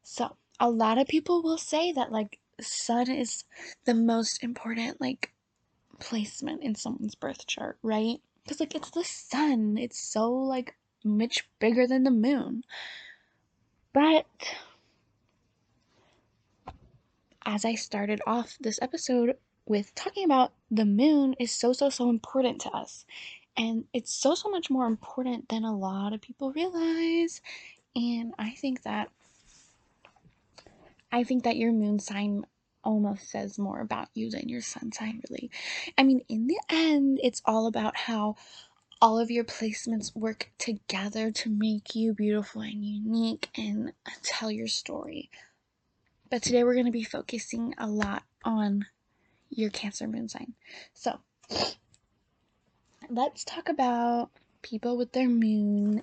So, 0.03 0.37
a 0.59 0.69
lot 0.69 0.99
of 0.99 1.07
people 1.07 1.43
will 1.43 1.59
say 1.59 1.93
that 1.93 2.11
like 2.11 2.41
sun 2.61 3.11
is 3.11 3.45
the 3.85 3.95
most 3.95 4.43
important 4.43 5.01
like 5.01 5.33
placement 6.01 6.63
in 6.63 6.75
someone's 6.75 7.15
birth 7.15 7.47
chart, 7.47 7.79
right? 7.83 8.19
Because 8.43 8.61
like 8.61 8.75
it's 8.75 8.91
the 8.91 9.05
sun. 9.05 9.79
It's 9.79 9.99
so 9.99 10.33
like 10.33 10.75
much 11.05 11.49
bigger 11.61 11.87
than 11.87 12.03
the 12.03 12.11
moon. 12.11 12.65
But 13.93 14.27
as 17.45 17.65
I 17.65 17.77
started 17.77 18.21
off 18.27 18.57
this 18.61 18.79
episode 18.83 19.37
with 19.67 19.95
talking 19.95 20.25
about 20.25 20.53
the 20.71 20.85
moon 20.85 21.35
is 21.39 21.51
so 21.51 21.73
so 21.73 21.91
so 21.91 22.09
important 22.09 22.61
to 22.63 22.71
us. 22.71 23.05
And 23.57 23.85
it's 23.93 24.13
so 24.13 24.35
so 24.35 24.49
much 24.51 24.71
more 24.71 24.87
important 24.87 25.49
than 25.49 25.65
a 25.65 25.77
lot 25.77 26.13
of 26.13 26.21
people 26.21 26.53
realize. 26.53 27.41
And 27.95 28.35
i 28.39 28.51
think 28.51 28.83
that 28.83 29.09
i 31.11 31.25
think 31.25 31.45
that 31.45 31.57
your 31.57 31.73
moon 31.73 31.99
sign 31.99 32.45
almost 32.85 33.31
says 33.31 33.59
more 33.59 33.81
about 33.81 34.09
you 34.15 34.31
than 34.31 34.49
your 34.49 34.61
sun 34.61 34.93
sign 34.93 35.21
really. 35.29 35.51
I 35.99 36.03
mean 36.05 36.21
in 36.29 36.47
the 36.47 36.61
end 36.69 37.21
it's 37.23 37.43
all 37.45 37.67
about 37.67 37.97
how 37.97 38.37
all 39.01 39.19
of 39.19 39.31
your 39.31 39.45
placements 39.45 40.15
work 40.17 40.51
together 40.59 41.31
to 41.31 41.51
make 41.51 41.95
you 41.95 42.15
beautiful 42.15 42.63
and 42.63 42.85
unique 42.85 43.49
and 43.57 43.93
tell 44.23 44.51
your 44.51 44.69
story. 44.69 45.31
But 46.31 46.43
today 46.43 46.65
we're 46.65 46.75
going 46.75 46.87
to 46.87 46.93
be 46.93 47.05
focusing 47.05 47.75
a 47.79 47.87
lot 47.87 48.23
on 48.45 48.87
your 49.51 49.71
cancer 49.71 50.07
moon 50.07 50.29
sign 50.29 50.55
so 50.93 51.19
let's 53.11 53.45
talk 53.45 53.69
about 53.69 54.31
people 54.63 54.97
with 54.97 55.13
their 55.13 55.29
moon 55.29 56.03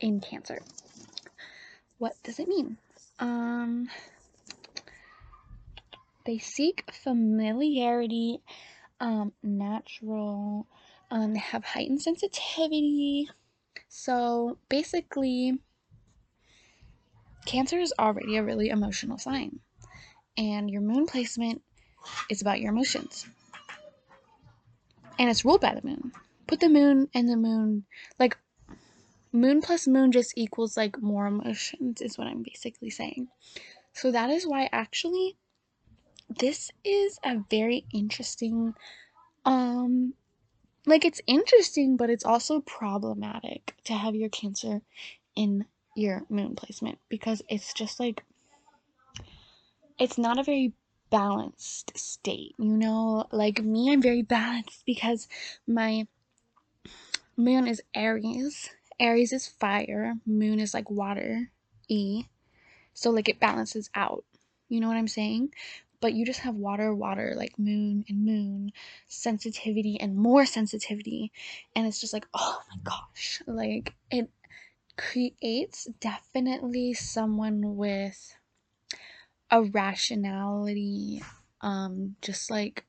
in 0.00 0.20
Cancer. 0.20 0.60
What 1.98 2.14
does 2.22 2.38
it 2.38 2.48
mean? 2.48 2.76
Um, 3.18 3.88
they 6.24 6.38
seek 6.38 6.84
familiarity, 6.92 8.40
um, 9.00 9.32
natural, 9.42 10.66
um, 11.10 11.32
they 11.32 11.40
have 11.40 11.64
heightened 11.64 12.02
sensitivity. 12.02 13.30
So 13.88 14.58
basically, 14.68 15.58
Cancer 17.46 17.78
is 17.78 17.94
already 17.98 18.36
a 18.36 18.44
really 18.44 18.68
emotional 18.68 19.16
sign, 19.16 19.60
and 20.36 20.70
your 20.70 20.82
moon 20.82 21.06
placement 21.06 21.62
is 22.30 22.40
about 22.40 22.60
your 22.60 22.72
emotions 22.72 23.26
and 25.18 25.28
it's 25.28 25.44
ruled 25.44 25.60
by 25.60 25.74
the 25.74 25.86
moon. 25.86 26.12
Put 26.46 26.60
the 26.60 26.68
moon 26.68 27.08
and 27.12 27.28
the 27.28 27.36
moon, 27.36 27.84
like, 28.18 28.38
moon 29.32 29.60
plus 29.60 29.86
moon 29.86 30.12
just 30.12 30.32
equals 30.36 30.76
like 30.76 31.00
more 31.02 31.26
emotions, 31.26 32.00
is 32.00 32.16
what 32.16 32.26
I'm 32.26 32.42
basically 32.42 32.90
saying. 32.90 33.28
So 33.92 34.10
that 34.12 34.30
is 34.30 34.46
why 34.46 34.68
actually 34.72 35.36
this 36.28 36.70
is 36.84 37.18
a 37.24 37.38
very 37.50 37.84
interesting, 37.92 38.74
um, 39.44 40.14
like, 40.86 41.04
it's 41.04 41.20
interesting, 41.26 41.96
but 41.96 42.10
it's 42.10 42.24
also 42.24 42.60
problematic 42.60 43.74
to 43.84 43.94
have 43.94 44.14
your 44.14 44.28
Cancer 44.28 44.82
in 45.34 45.66
your 45.94 46.22
moon 46.28 46.54
placement 46.54 46.98
because 47.08 47.42
it's 47.48 47.74
just 47.74 47.98
like, 47.98 48.22
it's 49.98 50.16
not 50.16 50.38
a 50.38 50.44
very 50.44 50.72
balanced 51.10 51.96
state, 51.98 52.54
you 52.58 52.76
know? 52.76 53.26
Like 53.32 53.62
me, 53.62 53.92
I'm 53.92 54.02
very 54.02 54.22
balanced 54.22 54.84
because 54.86 55.28
my 55.66 56.06
moon 57.36 57.66
is 57.66 57.82
Aries. 57.94 58.70
Aries 59.00 59.32
is 59.32 59.46
fire, 59.46 60.14
moon 60.26 60.58
is 60.58 60.74
like 60.74 60.90
water, 60.90 61.50
E. 61.88 62.24
So 62.94 63.10
like 63.10 63.28
it 63.28 63.40
balances 63.40 63.90
out. 63.94 64.24
You 64.68 64.80
know 64.80 64.88
what 64.88 64.96
I'm 64.96 65.08
saying? 65.08 65.54
But 66.00 66.14
you 66.14 66.24
just 66.26 66.40
have 66.40 66.54
water, 66.54 66.94
water, 66.94 67.34
like 67.36 67.58
moon 67.58 68.04
and 68.08 68.24
moon, 68.24 68.72
sensitivity 69.08 69.98
and 70.00 70.16
more 70.16 70.46
sensitivity. 70.46 71.32
And 71.74 71.86
it's 71.86 72.00
just 72.00 72.12
like, 72.12 72.26
oh 72.34 72.60
my 72.70 72.76
gosh. 72.82 73.42
Like 73.46 73.94
it 74.10 74.30
creates 74.96 75.86
definitely 76.00 76.92
someone 76.94 77.76
with 77.76 78.34
a 79.50 79.62
rationality 79.62 81.22
um 81.60 82.16
just 82.22 82.50
like 82.50 82.84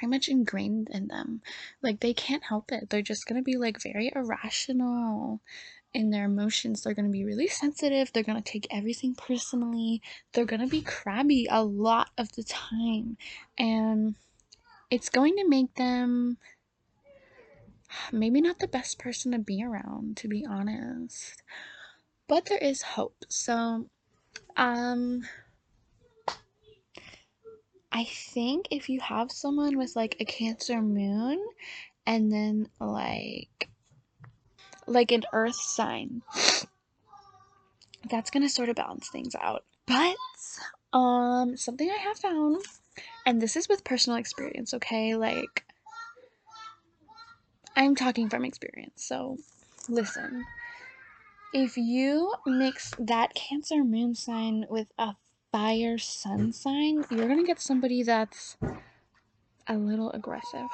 very 0.00 0.08
much 0.08 0.28
ingrained 0.28 0.88
in 0.90 1.08
them. 1.08 1.42
Like 1.82 2.00
they 2.00 2.14
can't 2.14 2.44
help 2.44 2.72
it. 2.72 2.90
They're 2.90 3.02
just 3.02 3.26
going 3.26 3.40
to 3.40 3.44
be 3.44 3.56
like 3.56 3.82
very 3.82 4.12
irrational 4.14 5.40
in 5.94 6.10
their 6.10 6.24
emotions. 6.24 6.82
They're 6.82 6.94
going 6.94 7.06
to 7.06 7.12
be 7.12 7.24
really 7.24 7.48
sensitive. 7.48 8.12
They're 8.12 8.22
going 8.22 8.42
to 8.42 8.52
take 8.52 8.66
everything 8.70 9.14
personally. 9.14 10.00
They're 10.32 10.44
going 10.44 10.60
to 10.60 10.66
be 10.66 10.82
crabby 10.82 11.46
a 11.50 11.62
lot 11.62 12.10
of 12.16 12.32
the 12.32 12.44
time. 12.44 13.16
And 13.58 14.14
it's 14.90 15.08
going 15.08 15.36
to 15.36 15.48
make 15.48 15.74
them 15.74 16.38
maybe 18.12 18.40
not 18.40 18.58
the 18.58 18.68
best 18.68 18.98
person 18.98 19.32
to 19.32 19.38
be 19.38 19.62
around 19.62 20.16
to 20.18 20.28
be 20.28 20.46
honest. 20.48 21.42
But 22.28 22.46
there 22.46 22.58
is 22.58 22.82
hope. 22.82 23.24
So 23.28 23.86
um 24.56 25.22
I 27.92 28.04
think 28.04 28.68
if 28.70 28.88
you 28.88 29.00
have 29.00 29.30
someone 29.30 29.76
with 29.76 29.94
like 29.94 30.16
a 30.18 30.24
Cancer 30.24 30.80
moon 30.80 31.44
and 32.06 32.32
then 32.32 32.68
like 32.80 33.68
like 34.86 35.12
an 35.12 35.24
earth 35.32 35.54
sign 35.54 36.22
that's 38.08 38.30
going 38.30 38.42
to 38.42 38.48
sort 38.48 38.68
of 38.68 38.76
balance 38.76 39.08
things 39.08 39.34
out. 39.40 39.64
But 39.86 40.16
um 40.92 41.56
something 41.56 41.90
I 41.90 41.98
have 41.98 42.18
found 42.18 42.62
and 43.26 43.40
this 43.40 43.56
is 43.56 43.68
with 43.68 43.84
personal 43.84 44.18
experience, 44.18 44.72
okay? 44.74 45.14
Like 45.14 45.64
I'm 47.76 47.94
talking 47.94 48.28
from 48.28 48.44
experience. 48.44 49.04
So 49.04 49.36
listen. 49.88 50.44
If 51.54 51.76
you 51.76 52.32
mix 52.46 52.94
that 52.98 53.34
Cancer 53.34 53.84
moon 53.84 54.14
sign 54.14 54.64
with 54.70 54.88
a 54.96 55.16
fire 55.52 55.98
sun 55.98 56.52
sign, 56.52 57.04
you're 57.10 57.28
gonna 57.28 57.44
get 57.44 57.60
somebody 57.60 58.02
that's 58.02 58.56
a 59.68 59.76
little 59.76 60.10
aggressive 60.12 60.68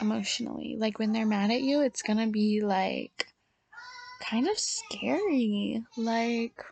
emotionally. 0.00 0.76
Like 0.78 0.98
when 0.98 1.12
they're 1.12 1.24
mad 1.24 1.50
at 1.50 1.62
you, 1.62 1.80
it's 1.80 2.02
gonna 2.02 2.26
be 2.26 2.60
like 2.60 3.28
kind 4.20 4.48
of 4.48 4.58
scary. 4.58 5.84
Like, 5.96 6.62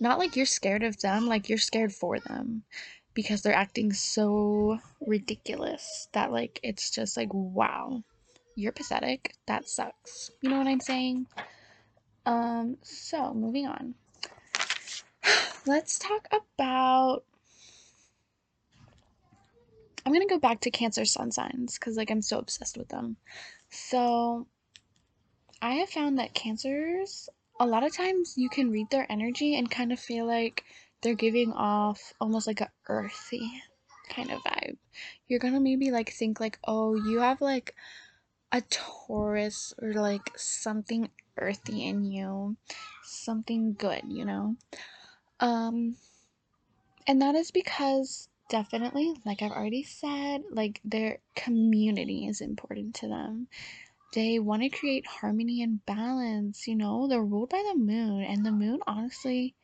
not 0.00 0.18
like 0.18 0.36
you're 0.36 0.46
scared 0.46 0.84
of 0.84 1.00
them, 1.00 1.26
like 1.26 1.48
you're 1.48 1.58
scared 1.58 1.92
for 1.92 2.18
them 2.20 2.62
because 3.14 3.42
they're 3.42 3.54
acting 3.54 3.92
so 3.92 4.78
ridiculous 5.06 6.08
that, 6.12 6.32
like, 6.32 6.58
it's 6.62 6.90
just 6.90 7.16
like, 7.16 7.28
wow, 7.32 8.02
you're 8.56 8.72
pathetic. 8.72 9.34
That 9.46 9.68
sucks. 9.68 10.30
You 10.40 10.48
know 10.48 10.56
what 10.56 10.66
I'm 10.66 10.80
saying? 10.80 11.26
Um, 12.24 12.78
so 12.82 13.34
moving 13.34 13.66
on 13.66 13.94
let's 15.66 15.98
talk 15.98 16.28
about 16.32 17.24
I'm 20.04 20.12
gonna 20.12 20.26
go 20.26 20.38
back 20.38 20.60
to 20.60 20.70
Cancer 20.70 21.04
sun 21.04 21.30
signs 21.30 21.78
because 21.78 21.96
like 21.96 22.10
I'm 22.10 22.22
so 22.22 22.38
obsessed 22.38 22.76
with 22.76 22.88
them. 22.88 23.16
So 23.70 24.46
I 25.60 25.74
have 25.74 25.90
found 25.90 26.18
that 26.18 26.34
Cancers, 26.34 27.28
a 27.60 27.66
lot 27.66 27.84
of 27.84 27.94
times 27.94 28.34
you 28.36 28.48
can 28.48 28.72
read 28.72 28.90
their 28.90 29.06
energy 29.10 29.56
and 29.56 29.70
kind 29.70 29.92
of 29.92 30.00
feel 30.00 30.26
like 30.26 30.64
they're 31.02 31.14
giving 31.14 31.52
off 31.52 32.12
almost 32.20 32.46
like 32.48 32.60
a 32.60 32.70
earthy 32.88 33.62
kind 34.08 34.30
of 34.32 34.40
vibe. 34.40 34.76
You're 35.28 35.38
gonna 35.38 35.60
maybe 35.60 35.92
like 35.92 36.10
think 36.10 36.40
like, 36.40 36.58
oh, 36.66 36.96
you 36.96 37.20
have 37.20 37.40
like 37.40 37.76
a 38.50 38.60
Taurus 38.62 39.72
or 39.80 39.92
like 39.94 40.36
something 40.36 41.08
earthy 41.38 41.86
in 41.86 42.04
you, 42.04 42.56
something 43.04 43.74
good, 43.74 44.02
you 44.08 44.24
know? 44.24 44.56
Um, 45.42 45.96
and 47.06 47.20
that 47.20 47.34
is 47.34 47.50
because 47.50 48.28
definitely, 48.48 49.12
like 49.26 49.42
I've 49.42 49.50
already 49.50 49.82
said, 49.82 50.42
like 50.52 50.80
their 50.84 51.18
community 51.34 52.28
is 52.28 52.40
important 52.40 52.94
to 52.96 53.08
them. 53.08 53.48
They 54.14 54.38
want 54.38 54.62
to 54.62 54.68
create 54.68 55.06
harmony 55.06 55.62
and 55.62 55.84
balance, 55.84 56.68
you 56.68 56.76
know? 56.76 57.08
They're 57.08 57.24
ruled 57.24 57.50
by 57.50 57.62
the 57.72 57.78
moon, 57.78 58.22
and 58.22 58.46
the 58.46 58.52
moon 58.52 58.78
honestly 58.86 59.54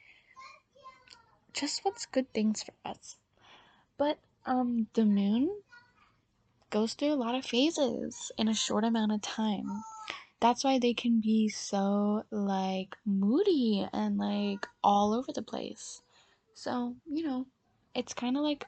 just 1.52 1.84
wants 1.84 2.06
good 2.06 2.32
things 2.32 2.64
for 2.64 2.74
us. 2.84 3.16
But 3.96 4.18
um 4.46 4.88
the 4.94 5.04
moon 5.04 5.50
goes 6.70 6.94
through 6.94 7.12
a 7.12 7.22
lot 7.22 7.34
of 7.34 7.44
phases 7.44 8.32
in 8.36 8.48
a 8.48 8.54
short 8.54 8.84
amount 8.84 9.12
of 9.12 9.22
time. 9.22 9.82
That's 10.40 10.62
why 10.62 10.78
they 10.78 10.94
can 10.94 11.20
be 11.20 11.48
so 11.48 12.24
like 12.30 12.96
moody 13.04 13.86
and 13.92 14.18
like 14.18 14.66
all 14.84 15.12
over 15.12 15.32
the 15.32 15.42
place. 15.42 16.00
So, 16.54 16.94
you 17.06 17.26
know, 17.26 17.46
it's 17.94 18.14
kind 18.14 18.36
of 18.36 18.42
like 18.42 18.66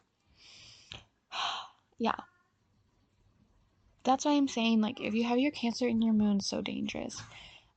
yeah. 1.98 2.16
That's 4.02 4.24
why 4.24 4.33
I'm 4.33 4.48
saying 4.48 4.80
like 4.80 5.00
if 5.00 5.14
you 5.14 5.24
have 5.24 5.38
your 5.38 5.52
cancer 5.52 5.87
in 5.87 6.02
your 6.02 6.14
moon 6.14 6.40
so 6.40 6.61
dangerous. 6.61 7.22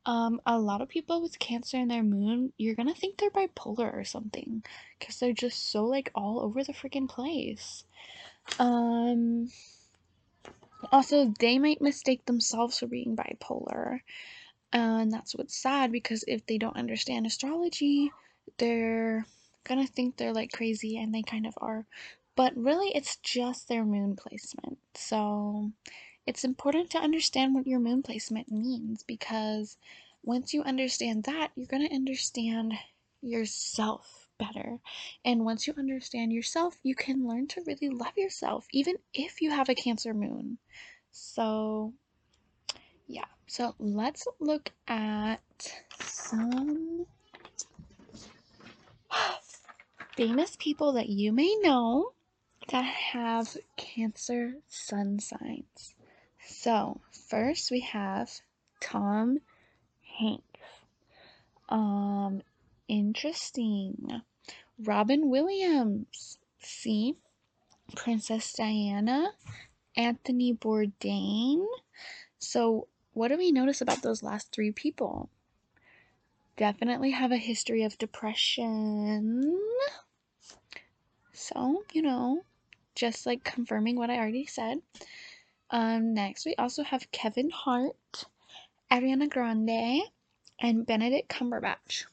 Um 0.06 0.41
a 0.45 0.58
lot 0.58 0.82
of 0.82 0.89
people 0.89 1.21
with 1.21 1.38
cancer 1.38 1.77
in 1.77 1.88
their 1.88 2.03
moon, 2.03 2.51
you're 2.58 2.75
to 2.75 2.93
think 2.95 3.17
they're 3.17 3.29
bipolar 3.29 3.93
or 3.93 4.03
something 4.03 4.63
cuz 4.99 5.19
they're 5.19 5.34
just 5.34 5.69
so 5.71 5.86
like 5.86 6.12
all 6.15 6.39
over 6.39 6.63
the 6.63 6.73
freaking 6.73 7.08
place. 7.08 7.84
Um 8.58 9.49
also 10.91 11.34
they 11.39 11.60
might 11.60 11.82
mistake 11.82 12.26
themselves 12.26 12.80
for 12.80 12.88
being 12.88 13.15
bipolar. 13.15 14.00
And 14.72 15.12
that's 15.12 15.36
what's 15.36 15.56
sad 15.56 15.91
because 15.91 16.24
if 16.28 16.46
they 16.46 16.58
don't 16.58 16.78
understand 16.78 17.26
astrology, 17.26 18.12
they're 18.58 19.26
gonna 19.63 19.88
think 19.88 20.17
they're 20.17 20.34
like 20.34 20.52
crazy 20.52 20.98
and 20.98 21.13
they 21.13 21.22
kind 21.22 21.46
of 21.46 21.54
are. 21.58 21.86
But 22.36 22.56
really, 22.58 22.89
it's 22.96 23.17
just 23.17 23.67
their 23.67 23.86
moon 23.86 24.15
placement. 24.15 24.80
So 24.96 25.72
it's 26.26 26.43
important 26.43 26.89
to 26.91 26.98
understand 26.98 27.54
what 27.54 27.67
your 27.67 27.80
moon 27.80 28.02
placement 28.02 28.52
means 28.52 29.04
because 29.04 29.78
once 30.24 30.54
you 30.54 30.63
understand 30.63 31.26
that, 31.26 31.52
you're 31.56 31.67
gonna 31.67 31.93
understand 31.93 32.74
yourself 33.22 34.22
better. 34.38 34.80
And 35.26 35.46
once 35.46 35.67
you 35.67 35.74
understand 35.78 36.34
yourself, 36.34 36.78
you 36.84 36.96
can 36.96 37.28
learn 37.28 37.48
to 37.48 37.63
really 37.65 37.89
love 37.89 38.17
yourself, 38.17 38.67
even 38.72 38.96
if 39.13 39.41
you 39.41 39.52
have 39.52 39.69
a 39.69 39.76
Cancer 39.76 40.13
moon. 40.13 40.58
So, 41.12 41.93
yeah. 43.08 43.26
So 43.48 43.76
let's 43.80 44.28
look 44.39 44.72
at 44.88 45.41
some 46.00 47.06
famous 50.17 50.56
people 50.60 50.93
that 50.93 51.10
you 51.10 51.32
may 51.32 51.56
know 51.62 52.13
that 52.69 52.86
have 52.86 53.58
Cancer 53.78 54.56
sun 54.67 55.19
signs. 55.19 55.96
So, 56.46 57.00
first 57.12 57.72
we 57.72 57.82
have 57.82 58.30
Tom 58.80 59.39
Hanks. 60.19 60.43
Um, 61.69 62.41
interesting. 62.93 64.21
Robin 64.79 65.29
Williams. 65.29 66.38
See? 66.60 67.15
Princess 67.95 68.53
Diana. 68.53 69.32
Anthony 69.95 70.53
Bourdain. 70.53 71.65
So, 72.39 72.88
what 73.13 73.27
do 73.27 73.38
we 73.38 73.51
notice 73.51 73.82
about 73.82 74.01
those 74.01 74.23
last 74.23 74.51
three 74.51 74.71
people? 74.71 75.29
Definitely 76.58 77.12
have 77.12 77.32
a 77.32 77.38
history 77.38 77.84
of 77.84 77.97
depression. 77.97 79.60
So, 81.32 81.84
you 81.93 82.01
know, 82.01 82.43
just 82.95 83.25
like 83.25 83.43
confirming 83.43 83.95
what 83.95 84.10
I 84.10 84.17
already 84.17 84.45
said. 84.45 84.79
Um, 85.69 86.13
next, 86.13 86.45
we 86.45 86.56
also 86.56 86.84
have 86.84 87.12
Kevin 87.12 87.49
Hart, 87.49 88.25
Ariana 88.91 89.29
Grande, 89.29 90.03
and 90.60 90.86
Benedict 90.86 91.29
Cumberbatch. 91.29 92.06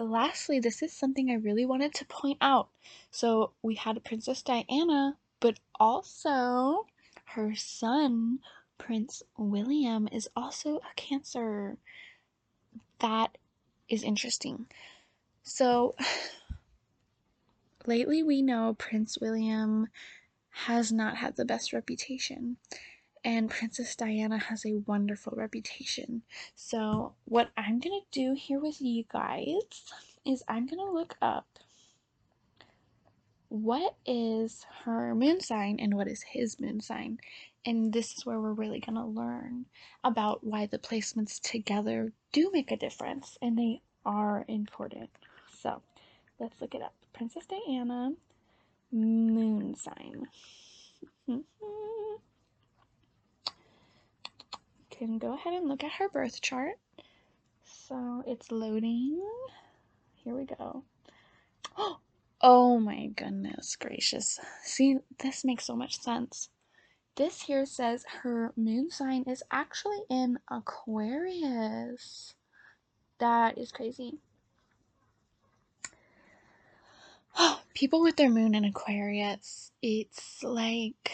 Lastly, 0.00 0.60
this 0.60 0.82
is 0.82 0.94
something 0.94 1.30
I 1.30 1.34
really 1.34 1.66
wanted 1.66 1.92
to 1.94 2.06
point 2.06 2.38
out. 2.40 2.68
So, 3.10 3.52
we 3.62 3.74
had 3.74 4.02
Princess 4.02 4.40
Diana, 4.40 5.18
but 5.40 5.60
also 5.78 6.86
her 7.26 7.54
son, 7.54 8.38
Prince 8.78 9.22
William, 9.36 10.08
is 10.10 10.26
also 10.34 10.78
a 10.78 10.94
Cancer. 10.96 11.76
That 13.00 13.36
is 13.90 14.02
interesting. 14.02 14.66
So, 15.42 15.94
lately 17.86 18.22
we 18.22 18.40
know 18.40 18.74
Prince 18.78 19.18
William 19.20 19.88
has 20.48 20.90
not 20.90 21.18
had 21.18 21.36
the 21.36 21.44
best 21.44 21.74
reputation 21.74 22.56
and 23.24 23.50
Princess 23.50 23.94
Diana 23.96 24.38
has 24.38 24.64
a 24.64 24.80
wonderful 24.86 25.34
reputation. 25.36 26.22
So, 26.54 27.14
what 27.24 27.50
I'm 27.56 27.78
going 27.78 28.00
to 28.00 28.06
do 28.10 28.34
here 28.34 28.60
with 28.60 28.80
you 28.80 29.04
guys 29.12 29.62
is 30.24 30.42
I'm 30.48 30.66
going 30.66 30.84
to 30.84 30.92
look 30.92 31.16
up 31.20 31.46
what 33.48 33.96
is 34.06 34.64
her 34.84 35.14
moon 35.14 35.40
sign 35.40 35.78
and 35.80 35.94
what 35.94 36.08
is 36.08 36.22
his 36.22 36.60
moon 36.60 36.80
sign. 36.80 37.18
And 37.66 37.92
this 37.92 38.16
is 38.16 38.24
where 38.24 38.40
we're 38.40 38.52
really 38.52 38.80
going 38.80 38.96
to 38.96 39.04
learn 39.04 39.66
about 40.02 40.42
why 40.42 40.66
the 40.66 40.78
placements 40.78 41.40
together 41.40 42.12
do 42.32 42.50
make 42.52 42.70
a 42.70 42.76
difference 42.76 43.36
and 43.42 43.58
they 43.58 43.82
are 44.06 44.46
important. 44.48 45.10
So, 45.60 45.82
let's 46.38 46.58
look 46.60 46.74
it 46.74 46.80
up. 46.80 46.94
Princess 47.12 47.44
Diana, 47.46 48.12
moon 48.90 49.74
sign. 49.74 50.26
can 55.06 55.18
go 55.18 55.32
ahead 55.32 55.54
and 55.54 55.66
look 55.66 55.82
at 55.82 55.92
her 55.92 56.08
birth 56.10 56.42
chart. 56.42 56.74
So 57.64 58.22
it's 58.26 58.52
loading. 58.52 59.20
Here 60.14 60.34
we 60.34 60.44
go. 60.44 60.84
Oh 62.42 62.78
my 62.78 63.08
goodness 63.16 63.76
gracious. 63.76 64.40
See, 64.64 64.96
this 65.18 65.44
makes 65.44 65.66
so 65.66 65.76
much 65.76 66.00
sense. 66.00 66.48
This 67.16 67.42
here 67.42 67.66
says 67.66 68.02
her 68.22 68.54
moon 68.56 68.90
sign 68.90 69.24
is 69.24 69.42
actually 69.50 69.98
in 70.08 70.38
Aquarius. 70.50 72.32
That 73.18 73.58
is 73.58 73.70
crazy. 73.70 74.20
People 77.74 78.00
with 78.00 78.16
their 78.16 78.30
moon 78.30 78.54
in 78.54 78.64
Aquarius, 78.64 79.72
it's 79.82 80.42
like 80.42 81.12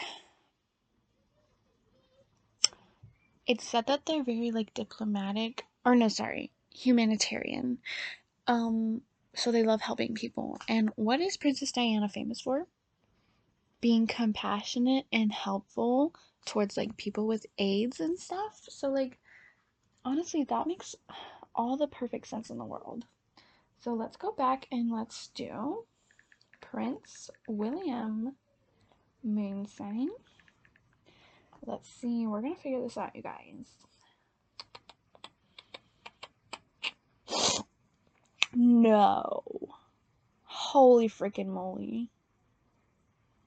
it's 3.47 3.65
said 3.67 3.87
that 3.87 4.07
they're 4.07 4.25
very 4.25 4.51
like 4.51 4.75
diplomatic 4.75 5.65
or 5.85 5.95
no 5.95 6.09
sorry 6.09 6.53
humanitarian. 6.75 7.79
Um 8.47 9.03
so 9.35 9.53
they 9.53 9.63
love 9.63 9.83
helping 9.83 10.15
people. 10.15 10.59
And 10.69 10.91
what 10.97 11.21
is 11.21 11.37
princess 11.37 11.73
diana 11.73 12.09
famous 12.09 12.41
for? 12.41 12.67
Being 13.81 14.07
compassionate 14.07 15.05
and 15.13 15.31
helpful 15.33 16.15
towards 16.47 16.77
like 16.77 16.97
people 16.97 17.27
with 17.27 17.47
aids 17.59 18.01
and 18.01 18.19
stuff. 18.19 18.61
So 18.69 18.89
like 18.89 19.19
honestly 20.05 20.45
that 20.45 20.67
makes 20.67 20.95
all 21.55 21.77
the 21.77 21.87
perfect 21.87 22.27
sense 22.29 22.51
in 22.51 22.59
the 22.59 22.65
world. 22.65 23.05
So 23.81 23.93
let's 23.93 24.17
go 24.17 24.33
back 24.33 24.67
and 24.73 24.91
let's 24.91 25.29
do 25.29 25.85
prince 26.61 27.31
william 27.47 28.33
moon 29.23 29.67
sign 29.67 30.09
Let's 31.67 31.89
see. 31.89 32.27
We're 32.27 32.41
going 32.41 32.55
to 32.55 32.61
figure 32.61 32.81
this 32.81 32.97
out, 32.97 33.15
you 33.15 33.23
guys. 33.23 33.67
No. 38.55 39.43
Holy 40.45 41.09
freaking 41.09 41.49
moly. 41.49 42.11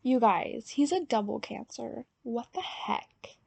You 0.04 0.20
guys, 0.20 0.70
he's 0.70 0.92
a 0.92 1.04
double 1.04 1.40
cancer. 1.40 2.06
What 2.24 2.48
the 2.54 2.62
heck? 2.62 3.38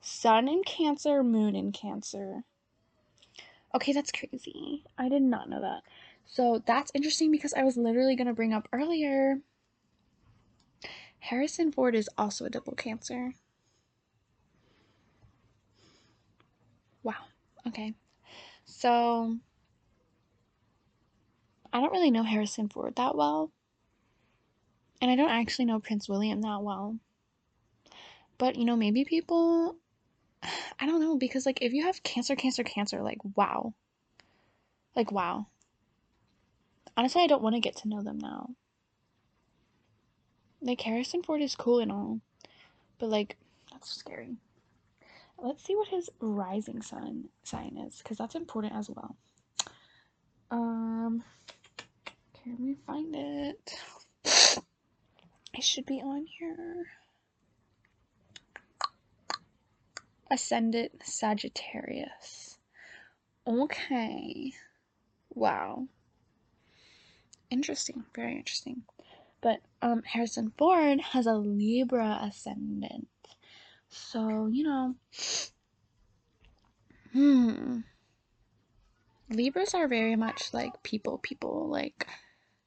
Sun 0.00 0.48
in 0.48 0.62
Cancer, 0.64 1.22
Moon 1.22 1.54
in 1.54 1.72
Cancer. 1.72 2.44
Okay, 3.74 3.92
that's 3.92 4.10
crazy. 4.10 4.84
I 4.98 5.08
did 5.08 5.22
not 5.22 5.48
know 5.48 5.60
that. 5.60 5.82
So 6.26 6.62
that's 6.66 6.90
interesting 6.94 7.30
because 7.30 7.54
I 7.54 7.62
was 7.62 7.76
literally 7.76 8.16
going 8.16 8.26
to 8.26 8.32
bring 8.32 8.52
up 8.52 8.68
earlier 8.72 9.40
Harrison 11.22 11.70
Ford 11.70 11.94
is 11.94 12.10
also 12.18 12.44
a 12.44 12.50
double 12.50 12.74
Cancer. 12.74 13.34
Wow. 17.04 17.14
Okay. 17.66 17.94
So 18.64 19.38
I 21.72 21.80
don't 21.80 21.92
really 21.92 22.10
know 22.10 22.22
Harrison 22.22 22.68
Ford 22.68 22.96
that 22.96 23.16
well. 23.16 23.50
And 25.00 25.10
I 25.10 25.16
don't 25.16 25.30
actually 25.30 25.64
know 25.64 25.80
Prince 25.80 26.08
William 26.08 26.42
that 26.42 26.62
well. 26.62 26.98
But 28.38 28.56
you 28.56 28.64
know, 28.64 28.76
maybe 28.76 29.04
people 29.04 29.76
I 30.80 30.86
don't 30.86 31.00
know 31.00 31.16
because 31.16 31.46
like 31.46 31.62
if 31.62 31.72
you 31.72 31.84
have 31.84 32.02
cancer, 32.02 32.36
cancer, 32.36 32.64
cancer, 32.64 33.02
like 33.02 33.18
wow. 33.36 33.74
Like 34.94 35.10
wow. 35.10 35.46
Honestly, 36.96 37.22
I 37.22 37.26
don't 37.26 37.42
want 37.42 37.54
to 37.54 37.60
get 37.60 37.76
to 37.76 37.88
know 37.88 38.02
them 38.02 38.18
now. 38.18 38.50
Like 40.60 40.80
Harrison 40.80 41.22
Ford 41.22 41.40
is 41.40 41.56
cool 41.56 41.80
and 41.80 41.90
all, 41.90 42.20
but 42.98 43.08
like 43.08 43.36
that's 43.70 43.94
scary. 43.94 44.36
Let's 45.42 45.64
see 45.64 45.74
what 45.74 45.88
his 45.88 46.08
rising 46.20 46.82
sun 46.82 47.24
sign 47.42 47.76
is 47.76 47.98
because 47.98 48.16
that's 48.16 48.36
important 48.36 48.74
as 48.76 48.88
well. 48.88 49.16
Um, 50.52 51.24
can 52.42 52.56
we 52.60 52.76
find 52.86 53.14
it? 53.16 53.76
It 55.54 55.64
should 55.64 55.84
be 55.84 56.00
on 56.00 56.26
here. 56.26 56.86
Ascendant 60.30 60.92
Sagittarius. 61.02 62.58
Okay. 63.46 64.52
Wow. 65.34 65.88
Interesting. 67.50 68.04
Very 68.14 68.36
interesting. 68.36 68.82
But 69.40 69.60
um, 69.82 70.02
Harrison 70.04 70.52
Ford 70.56 71.00
has 71.00 71.26
a 71.26 71.34
Libra 71.34 72.20
ascendant. 72.22 73.08
So, 73.92 74.46
you 74.46 74.64
know, 74.64 74.94
hmm. 77.12 77.80
Libras 79.28 79.74
are 79.74 79.86
very 79.86 80.16
much 80.16 80.54
like 80.54 80.82
people, 80.82 81.18
people. 81.18 81.68
Like, 81.68 82.06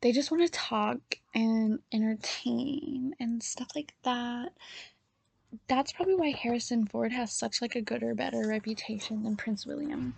they 0.01 0.11
just 0.11 0.29
want 0.29 0.45
to 0.45 0.51
talk 0.51 0.99
and 1.33 1.79
entertain 1.91 3.15
and 3.19 3.41
stuff 3.41 3.69
like 3.75 3.95
that. 4.03 4.49
That's 5.67 5.93
probably 5.93 6.15
why 6.15 6.29
Harrison 6.29 6.85
Ford 6.85 7.11
has 7.11 7.31
such 7.31 7.59
like 7.59 7.75
a 7.75 7.81
good 7.81 8.03
or 8.03 8.13
better 8.13 8.47
reputation 8.47 9.23
than 9.23 9.35
Prince 9.35 9.65
William. 9.65 10.15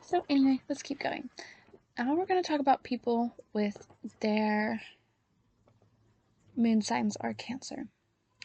So 0.00 0.24
anyway, 0.30 0.60
let's 0.70 0.82
keep 0.82 1.00
going. 1.00 1.28
Now 1.98 2.14
we're 2.14 2.24
going 2.24 2.42
to 2.42 2.48
talk 2.48 2.60
about 2.60 2.82
people 2.82 3.34
with 3.52 3.86
their 4.20 4.80
moon 6.56 6.80
signs 6.80 7.16
are 7.20 7.34
Cancer. 7.34 7.88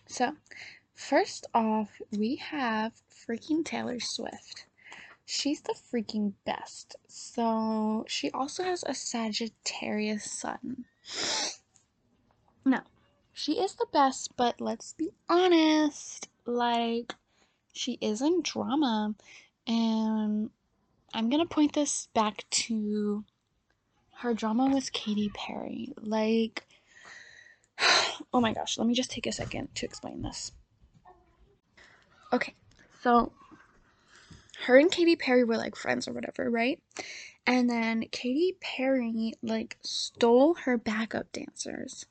So, 0.07 0.33
first 0.99 1.47
off, 1.53 2.01
we 2.11 2.35
have 2.35 2.91
freaking 3.09 3.63
Taylor 3.63 3.99
Swift. 3.99 4.65
She's 5.25 5.61
the 5.61 5.73
freaking 5.73 6.33
best. 6.45 6.97
So, 7.07 8.05
she 8.07 8.29
also 8.31 8.63
has 8.63 8.83
a 8.83 8.93
Sagittarius 8.93 10.29
sun. 10.29 10.85
No, 12.65 12.81
she 13.33 13.53
is 13.53 13.75
the 13.75 13.87
best, 13.93 14.35
but 14.35 14.59
let's 14.59 14.93
be 14.93 15.11
honest. 15.29 16.27
Like, 16.45 17.15
she 17.71 17.97
is 18.01 18.21
in 18.21 18.41
drama. 18.41 19.15
And 19.65 20.49
I'm 21.13 21.29
going 21.29 21.47
to 21.47 21.53
point 21.53 21.73
this 21.73 22.09
back 22.13 22.45
to 22.49 23.23
her 24.17 24.33
drama 24.33 24.69
with 24.73 24.91
Katy 24.91 25.29
Perry. 25.33 25.93
Like, 26.01 26.67
oh 28.33 28.41
my 28.41 28.53
gosh, 28.53 28.77
let 28.77 28.87
me 28.87 28.93
just 28.93 29.11
take 29.11 29.27
a 29.27 29.31
second 29.31 29.69
to 29.75 29.85
explain 29.85 30.23
this. 30.23 30.51
Okay, 32.31 32.53
so 33.01 33.31
her 34.65 34.77
and 34.77 34.91
Katy 34.91 35.15
Perry 35.15 35.43
were 35.43 35.57
like 35.57 35.75
friends 35.75 36.07
or 36.07 36.13
whatever, 36.13 36.49
right? 36.49 36.79
And 37.47 37.69
then 37.69 38.05
Katy 38.11 38.57
Perry 38.61 39.33
like 39.41 39.77
stole 39.81 40.53
her 40.65 40.77
backup 40.77 41.31
dancers. 41.31 42.05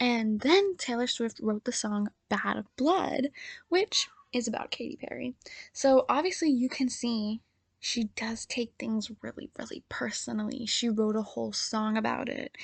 And 0.00 0.40
then 0.40 0.76
Taylor 0.76 1.06
Swift 1.06 1.38
wrote 1.40 1.64
the 1.64 1.72
song 1.72 2.08
Bad 2.28 2.64
Blood, 2.76 3.28
which 3.68 4.08
is 4.32 4.48
about 4.48 4.72
Katy 4.72 4.96
Perry. 4.96 5.34
So 5.72 6.04
obviously 6.08 6.50
you 6.50 6.68
can 6.68 6.88
see 6.88 7.40
she 7.78 8.04
does 8.16 8.46
take 8.46 8.72
things 8.78 9.10
really, 9.22 9.50
really 9.58 9.84
personally. 9.88 10.66
She 10.66 10.88
wrote 10.88 11.16
a 11.16 11.22
whole 11.22 11.52
song 11.52 11.96
about 11.96 12.28
it. 12.28 12.56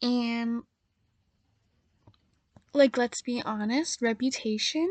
And 0.00 0.62
like 2.72 2.96
let's 2.96 3.20
be 3.20 3.42
honest, 3.42 4.00
Reputation, 4.00 4.88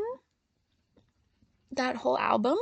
that 1.72 1.98
whole 1.98 2.18
album 2.18 2.58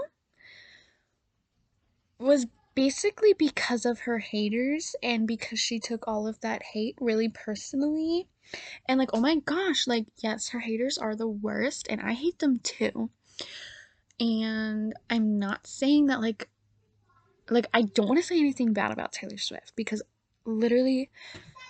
was 2.20 2.48
basically 2.76 3.34
because 3.34 3.86
of 3.86 4.02
her 4.02 4.20
haters 4.20 4.96
and 5.02 5.28
because 5.28 5.60
she 5.60 5.80
took 5.80 6.08
all 6.08 6.28
of 6.28 6.40
that 6.42 6.62
hate 6.74 6.96
really 7.00 7.30
personally. 7.30 8.28
And 8.88 9.00
like, 9.00 9.10
oh 9.14 9.20
my 9.20 9.38
gosh, 9.38 9.88
like 9.88 10.06
yes, 10.18 10.50
her 10.50 10.60
haters 10.60 10.98
are 10.98 11.16
the 11.16 11.28
worst 11.28 11.88
and 11.90 12.02
I 12.02 12.14
hate 12.14 12.40
them 12.40 12.60
too. 12.60 13.10
And 14.20 14.94
I'm 15.10 15.38
not 15.38 15.68
saying 15.68 16.08
that 16.08 16.22
like 16.22 16.50
like 17.50 17.68
I 17.74 17.84
don't 17.84 18.08
want 18.08 18.20
to 18.20 18.26
say 18.26 18.40
anything 18.40 18.74
bad 18.74 18.92
about 18.92 19.14
Taylor 19.14 19.38
Swift 19.38 19.74
because 19.76 20.02
literally 20.46 21.10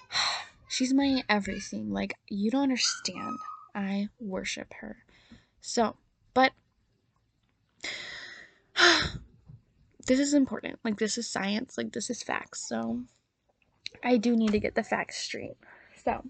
She's 0.67 0.93
my 0.93 1.23
everything. 1.29 1.91
Like, 1.91 2.15
you 2.27 2.51
don't 2.51 2.63
understand. 2.63 3.37
I 3.73 4.09
worship 4.19 4.73
her. 4.81 4.97
So, 5.61 5.95
but 6.33 6.51
this 10.07 10.19
is 10.19 10.33
important. 10.33 10.79
Like, 10.83 10.97
this 10.97 11.17
is 11.17 11.29
science. 11.29 11.77
Like, 11.77 11.91
this 11.91 12.09
is 12.09 12.23
facts. 12.23 12.67
So, 12.67 13.01
I 14.03 14.17
do 14.17 14.35
need 14.35 14.51
to 14.51 14.59
get 14.59 14.75
the 14.75 14.83
facts 14.83 15.17
straight. 15.17 15.57
So, 16.03 16.23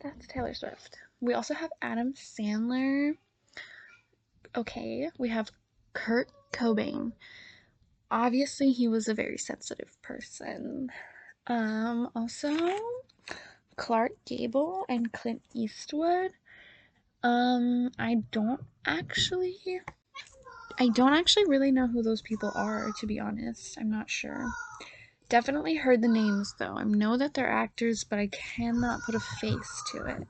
that's 0.00 0.26
Taylor 0.26 0.54
Swift. 0.54 0.96
We 1.20 1.34
also 1.34 1.54
have 1.54 1.70
Adam 1.82 2.14
Sandler. 2.14 3.12
Okay, 4.56 5.10
we 5.18 5.28
have 5.28 5.50
Kurt 5.92 6.30
Cobain. 6.52 7.12
Obviously, 8.10 8.72
he 8.72 8.88
was 8.88 9.08
a 9.08 9.14
very 9.14 9.36
sensitive 9.36 10.00
person. 10.02 10.90
Um, 11.46 12.10
also, 12.14 12.56
Clark 13.76 14.12
Gable 14.24 14.84
and 14.88 15.12
Clint 15.12 15.42
Eastwood. 15.54 16.32
Um, 17.22 17.90
I 17.98 18.22
don't 18.30 18.62
actually 18.86 19.82
I 20.78 20.88
don't 20.88 21.12
actually 21.14 21.46
really 21.46 21.72
know 21.72 21.88
who 21.88 22.02
those 22.02 22.22
people 22.22 22.52
are, 22.54 22.92
to 22.92 23.06
be 23.06 23.18
honest. 23.18 23.76
I'm 23.78 23.90
not 23.90 24.10
sure. 24.10 24.54
Definitely 25.28 25.76
heard 25.76 26.02
the 26.02 26.08
names 26.08 26.54
though. 26.54 26.76
I 26.78 26.84
know 26.84 27.16
that 27.16 27.34
they're 27.34 27.50
actors, 27.50 28.04
but 28.04 28.18
I 28.18 28.28
cannot 28.28 29.02
put 29.02 29.14
a 29.14 29.20
face 29.20 29.82
to 29.84 30.06
it. 30.06 30.26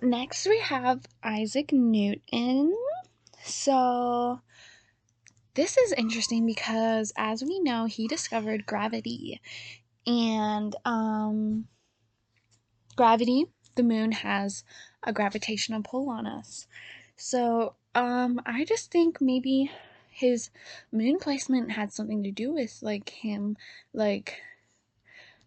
Next, 0.00 0.46
we 0.46 0.58
have 0.60 1.06
Isaac 1.22 1.72
Newton. 1.72 2.76
So, 3.44 4.40
this 5.54 5.76
is 5.76 5.92
interesting 5.92 6.46
because, 6.46 7.12
as 7.16 7.42
we 7.42 7.60
know, 7.60 7.84
he 7.86 8.08
discovered 8.08 8.66
gravity 8.66 9.40
and 10.06 10.74
um, 10.84 11.68
gravity, 12.96 13.46
the 13.74 13.82
moon 13.82 14.12
has 14.12 14.64
a 15.02 15.12
gravitational 15.12 15.82
pull 15.82 16.08
on 16.10 16.26
us. 16.26 16.66
So 17.16 17.76
um, 17.94 18.40
I 18.46 18.64
just 18.64 18.90
think 18.90 19.20
maybe 19.20 19.70
his 20.10 20.50
moon 20.90 21.18
placement 21.18 21.72
had 21.72 21.92
something 21.92 22.22
to 22.22 22.30
do 22.30 22.52
with 22.52 22.78
like 22.82 23.08
him 23.08 23.56
like 23.92 24.40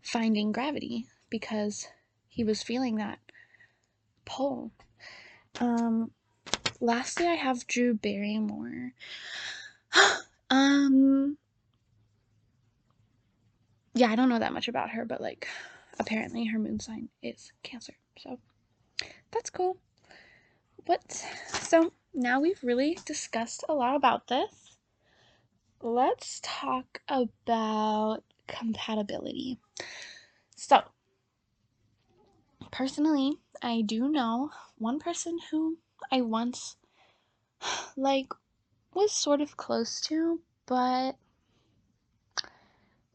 finding 0.01 0.51
gravity 0.51 1.07
because 1.29 1.87
he 2.27 2.43
was 2.43 2.63
feeling 2.63 2.95
that 2.95 3.19
pull. 4.25 4.71
Um, 5.59 6.11
lastly, 6.79 7.27
I 7.27 7.35
have 7.35 7.67
Drew 7.67 7.93
Barrymore. 7.93 8.93
um, 10.49 11.37
yeah, 13.93 14.11
I 14.11 14.15
don't 14.15 14.29
know 14.29 14.39
that 14.39 14.53
much 14.53 14.67
about 14.67 14.91
her, 14.91 15.05
but 15.05 15.21
like 15.21 15.47
apparently 15.99 16.45
her 16.45 16.59
moon 16.59 16.79
sign 16.79 17.09
is 17.23 17.51
Cancer. 17.63 17.93
So 18.17 18.39
that's 19.31 19.49
cool. 19.49 19.77
But 20.85 21.11
so 21.47 21.91
now 22.15 22.39
we've 22.39 22.63
really 22.63 22.97
discussed 23.05 23.63
a 23.67 23.73
lot 23.73 23.95
about 23.95 24.27
this. 24.27 24.77
Let's 25.81 26.39
talk 26.41 27.01
about 27.07 28.23
compatibility. 28.47 29.59
So, 30.55 30.81
personally, 32.71 33.33
I 33.61 33.81
do 33.81 34.09
know 34.09 34.51
one 34.77 34.99
person 34.99 35.37
who 35.51 35.77
I 36.11 36.21
once 36.21 36.77
like 37.97 38.31
was 38.93 39.11
sort 39.11 39.41
of 39.41 39.57
close 39.57 39.99
to, 40.01 40.41
but 40.65 41.17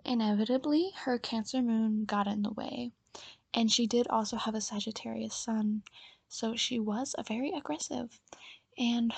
inevitably 0.04 0.92
her 1.04 1.18
Cancer 1.18 1.62
moon 1.62 2.04
got 2.04 2.26
in 2.26 2.42
the 2.42 2.52
way. 2.52 2.92
And 3.54 3.72
she 3.72 3.86
did 3.86 4.06
also 4.08 4.36
have 4.36 4.54
a 4.54 4.60
Sagittarius 4.60 5.34
sun. 5.34 5.82
So 6.28 6.54
she 6.54 6.78
was 6.78 7.14
a 7.18 7.24
very 7.24 7.50
aggressive. 7.50 8.20
And 8.80 9.12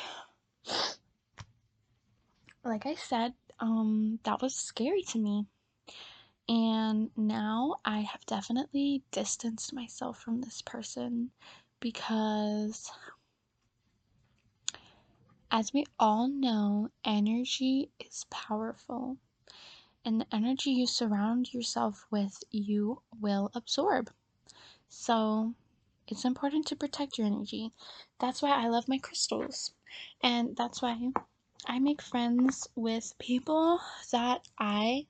like 2.65 2.85
I 2.85 2.97
said, 2.97 3.35
um, 3.61 4.19
that 4.25 4.43
was 4.43 4.57
scary 4.57 5.03
to 5.03 5.19
me. 5.19 5.47
And 6.49 7.11
now 7.17 7.77
I 7.85 8.01
have 8.01 8.27
definitely 8.27 9.05
distanced 9.13 9.73
myself 9.73 10.19
from 10.19 10.41
this 10.41 10.63
person 10.63 11.31
because, 11.79 12.91
as 15.53 15.73
we 15.73 15.85
all 15.97 16.27
know, 16.27 16.89
energy 17.05 17.91
is 18.01 18.27
powerful. 18.31 19.17
And 20.05 20.21
the 20.21 20.27
energy 20.35 20.71
you 20.73 20.89
surround 20.89 21.55
yourself 21.55 22.05
with, 22.11 22.43
you 22.51 23.01
will 23.21 23.53
absorb. 23.55 24.11
So 24.89 25.55
it's 26.09 26.25
important 26.25 26.67
to 26.67 26.77
protect 26.77 27.17
your 27.17 27.29
energy. 27.29 27.71
That's 28.23 28.41
why 28.41 28.51
I 28.51 28.69
love 28.69 28.87
my 28.87 28.99
crystals. 28.99 29.73
And 30.23 30.55
that's 30.57 30.81
why 30.81 31.11
I 31.67 31.81
make 31.81 32.01
friends 32.01 32.69
with 32.77 33.19
people 33.19 33.81
that 34.13 34.47
I 34.57 35.07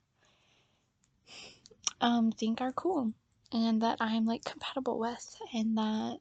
um 2.01 2.31
think 2.31 2.59
are 2.59 2.71
cool 2.71 3.13
and 3.51 3.83
that 3.83 3.97
I'm 4.01 4.25
like 4.25 4.43
compatible 4.43 4.97
with 4.97 5.35
and 5.53 5.77
that 5.77 6.17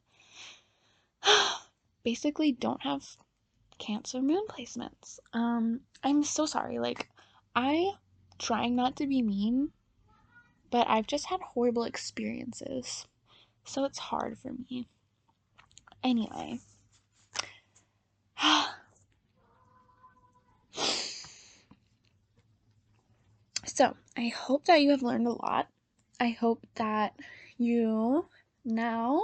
basically 2.05 2.53
don't 2.53 2.83
have 2.83 3.17
cancer 3.79 4.21
moon 4.21 4.45
placements. 4.47 5.19
Um 5.33 5.81
I'm 6.05 6.23
so 6.23 6.45
sorry. 6.45 6.79
Like 6.79 7.09
I 7.57 7.93
trying 8.39 8.77
not 8.77 8.97
to 8.97 9.07
be 9.07 9.23
mean, 9.23 9.73
but 10.71 10.87
I've 10.91 11.07
just 11.07 11.25
had 11.29 11.41
horrible 11.41 11.85
experiences 11.85 13.07
so 13.65 13.85
it's 13.85 13.99
hard 13.99 14.39
for 14.39 14.53
me. 14.53 14.89
Anyway. 16.05 16.61
So, 23.83 23.97
I 24.17 24.29
hope 24.29 24.67
that 24.67 24.81
you 24.81 24.91
have 24.93 25.03
learned 25.03 25.27
a 25.27 25.33
lot. 25.33 25.67
I 26.21 26.29
hope 26.29 26.65
that 26.77 27.17
you 27.59 28.27
now, 28.65 29.21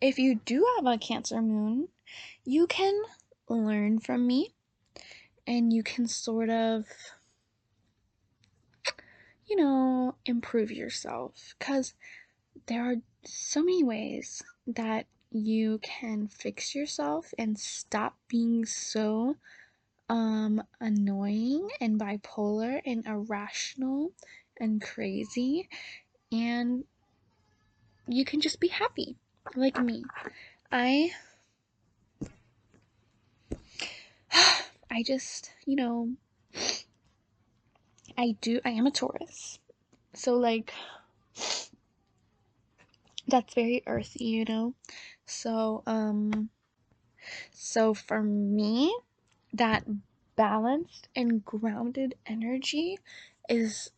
if 0.00 0.16
you 0.16 0.36
do 0.36 0.64
have 0.76 0.86
a 0.86 0.96
Cancer 0.96 1.42
moon, 1.42 1.88
you 2.44 2.68
can 2.68 2.94
learn 3.48 3.98
from 3.98 4.28
me 4.28 4.54
and 5.44 5.72
you 5.72 5.82
can 5.82 6.06
sort 6.06 6.50
of, 6.50 6.84
you 9.48 9.56
know, 9.56 10.14
improve 10.24 10.70
yourself. 10.70 11.56
Because 11.58 11.94
there 12.66 12.88
are 12.88 12.96
so 13.24 13.60
many 13.60 13.82
ways 13.82 14.40
that 14.68 15.06
you 15.32 15.80
can 15.82 16.28
fix 16.28 16.76
yourself 16.76 17.34
and 17.36 17.58
stop 17.58 18.16
being 18.28 18.64
so 18.64 19.34
um 20.10 20.62
annoying 20.80 21.68
and 21.80 21.98
bipolar 21.98 22.80
and 22.84 23.06
irrational 23.06 24.12
and 24.58 24.82
crazy. 24.82 25.68
And 26.32 26.84
you 28.08 28.24
can 28.24 28.40
just 28.40 28.60
be 28.60 28.68
happy 28.68 29.16
like 29.54 29.80
me. 29.80 30.04
I 30.70 31.12
i 34.90 35.02
just 35.04 35.52
you 35.64 35.76
know 35.76 36.10
i 38.18 38.36
do 38.40 38.60
i 38.64 38.70
am 38.70 38.86
a 38.86 38.90
taurus. 38.90 39.58
So 40.12 40.34
like 40.34 40.74
that's 43.28 43.54
very 43.54 43.82
earthy, 43.86 44.24
you 44.24 44.44
know? 44.44 44.74
So, 45.24 45.82
um, 45.86 46.50
so 47.52 47.94
for 47.94 48.22
me, 48.22 48.94
that 49.52 49.84
balanced 50.36 51.08
and 51.14 51.44
grounded 51.44 52.14
energy 52.26 52.98
is 53.48 53.90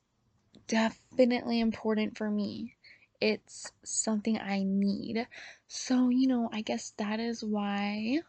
definitely 0.67 1.61
important 1.61 2.17
for 2.17 2.31
me. 2.31 2.77
It's 3.21 3.71
something 3.85 4.39
I 4.41 4.63
need. 4.65 5.27
So, 5.69 6.09
you 6.09 6.27
know, 6.27 6.49
I 6.53 6.63
guess 6.63 6.93
that 6.97 7.21
is 7.21 7.45
why 7.45 8.21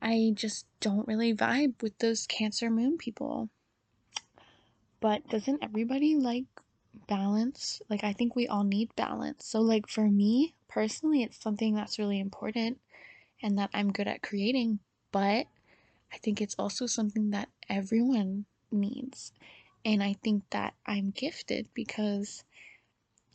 I 0.00 0.32
just 0.34 0.66
don't 0.80 1.06
really 1.06 1.34
vibe 1.34 1.82
with 1.82 1.98
those 1.98 2.26
Cancer 2.26 2.70
Moon 2.70 2.98
people. 2.98 3.50
But 5.00 5.28
doesn't 5.28 5.62
everybody 5.62 6.16
like 6.16 6.46
balance. 7.06 7.80
Like, 7.88 8.02
I 8.02 8.12
think 8.12 8.34
we 8.34 8.48
all 8.48 8.64
need 8.64 8.94
balance. 8.96 9.46
So, 9.46 9.60
like, 9.60 9.88
for 9.88 10.08
me 10.08 10.54
personally, 10.68 11.22
it's 11.22 11.40
something 11.40 11.74
that's 11.74 11.98
really 11.98 12.18
important 12.18 12.80
and 13.42 13.58
that 13.58 13.70
I'm 13.72 13.92
good 13.92 14.08
at 14.08 14.22
creating. 14.22 14.80
But 15.12 15.46
I 16.12 16.18
think 16.22 16.40
it's 16.40 16.56
also 16.58 16.86
something 16.86 17.30
that 17.30 17.48
everyone 17.68 18.46
needs. 18.70 19.32
And 19.84 20.02
I 20.02 20.14
think 20.22 20.44
that 20.50 20.74
I'm 20.86 21.10
gifted 21.10 21.68
because 21.74 22.44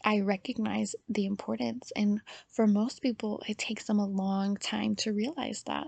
I 0.04 0.20
recognize 0.20 0.96
the 1.08 1.26
importance. 1.26 1.92
And 1.96 2.22
for 2.50 2.68
most 2.68 3.02
people, 3.02 3.42
it 3.48 3.58
takes 3.58 3.86
them 3.86 4.00
a 4.00 4.06
long 4.06 4.58
time 4.58 4.96
to 4.98 5.14
realize 5.14 5.64
that. 5.68 5.88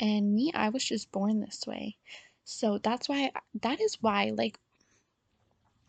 And 0.00 0.34
me, 0.34 0.52
I 0.54 0.68
was 0.68 0.84
just 0.84 1.10
born 1.10 1.40
this 1.40 1.64
way. 1.66 1.96
So 2.44 2.78
that's 2.78 3.08
why, 3.08 3.32
that 3.62 3.80
is 3.80 3.98
why, 4.00 4.32
like, 4.34 4.58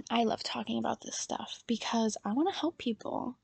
I 0.09 0.23
love 0.23 0.41
talking 0.41 0.79
about 0.79 1.01
this 1.01 1.15
stuff 1.15 1.63
because 1.67 2.17
I 2.25 2.33
want 2.33 2.51
to 2.51 2.59
help 2.59 2.77
people. 2.77 3.37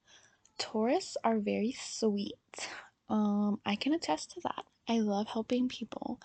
Taurus 0.58 1.16
are 1.24 1.38
very 1.38 1.76
sweet. 1.80 2.70
Um, 3.08 3.60
I 3.66 3.76
can 3.76 3.94
attest 3.94 4.32
to 4.32 4.42
that. 4.42 4.66
I 4.88 5.00
love 5.00 5.28
helping 5.28 5.68
people. 5.68 6.20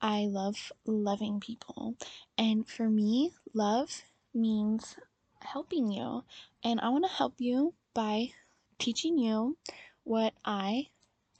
I 0.00 0.26
love 0.26 0.72
loving 0.86 1.40
people. 1.40 1.96
And 2.38 2.66
for 2.68 2.88
me, 2.88 3.32
love 3.54 4.02
means 4.34 4.96
helping 5.40 5.90
you. 5.90 6.24
And 6.64 6.80
I 6.80 6.88
want 6.90 7.04
to 7.04 7.10
help 7.10 7.34
you 7.38 7.74
by 7.94 8.30
teaching 8.78 9.18
you 9.18 9.56
what 10.04 10.32
I 10.44 10.88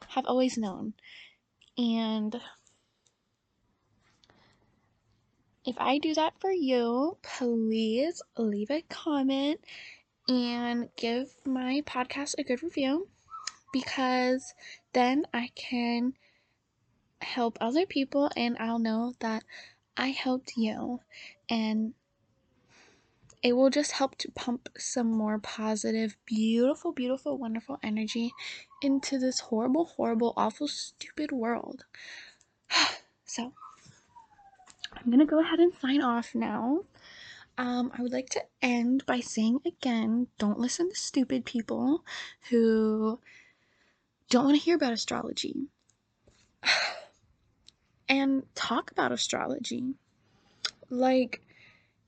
have 0.08 0.26
always 0.26 0.56
known. 0.58 0.94
And 1.78 2.40
if 5.64 5.76
I 5.78 5.98
do 5.98 6.14
that 6.14 6.34
for 6.40 6.50
you, 6.50 7.18
please 7.22 8.20
leave 8.36 8.70
a 8.70 8.82
comment 8.88 9.60
and 10.28 10.88
give 10.96 11.34
my 11.44 11.82
podcast 11.86 12.34
a 12.38 12.44
good 12.44 12.62
review 12.62 13.08
because 13.72 14.54
then 14.92 15.24
I 15.32 15.50
can 15.54 16.14
help 17.22 17.58
other 17.60 17.86
people 17.86 18.30
and 18.36 18.56
I'll 18.58 18.78
know 18.78 19.14
that 19.20 19.44
I 19.96 20.08
helped 20.08 20.56
you 20.56 21.00
and 21.48 21.94
it 23.42 23.54
will 23.54 23.70
just 23.70 23.92
help 23.92 24.16
to 24.18 24.30
pump 24.30 24.68
some 24.78 25.10
more 25.10 25.38
positive, 25.38 26.16
beautiful, 26.26 26.92
beautiful, 26.92 27.36
wonderful 27.36 27.78
energy 27.82 28.32
into 28.82 29.18
this 29.18 29.40
horrible, 29.40 29.84
horrible, 29.84 30.32
awful, 30.36 30.68
stupid 30.68 31.32
world. 31.32 31.84
so, 33.24 33.52
I'm 34.92 35.10
gonna 35.10 35.26
go 35.26 35.40
ahead 35.40 35.58
and 35.58 35.72
sign 35.80 36.02
off 36.02 36.34
now. 36.34 36.84
Um, 37.58 37.90
I 37.98 38.02
would 38.02 38.12
like 38.12 38.30
to 38.30 38.44
end 38.62 39.04
by 39.06 39.20
saying 39.20 39.60
again 39.66 40.28
don't 40.38 40.58
listen 40.58 40.88
to 40.88 40.94
stupid 40.94 41.44
people 41.44 42.04
who 42.48 43.18
don't 44.30 44.44
want 44.44 44.56
to 44.56 44.62
hear 44.62 44.76
about 44.76 44.92
astrology 44.92 45.66
and 48.12 48.42
talk 48.54 48.90
about 48.90 49.10
astrology. 49.10 49.94
Like, 50.90 51.40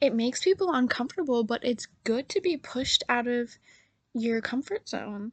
it 0.02 0.14
makes 0.14 0.42
people 0.42 0.70
uncomfortable, 0.70 1.44
but 1.44 1.64
it's 1.64 1.88
good 2.04 2.28
to 2.28 2.42
be 2.42 2.58
pushed 2.58 3.02
out 3.08 3.26
of 3.26 3.56
your 4.12 4.40
comfort 4.40 4.88
zone. 4.88 5.32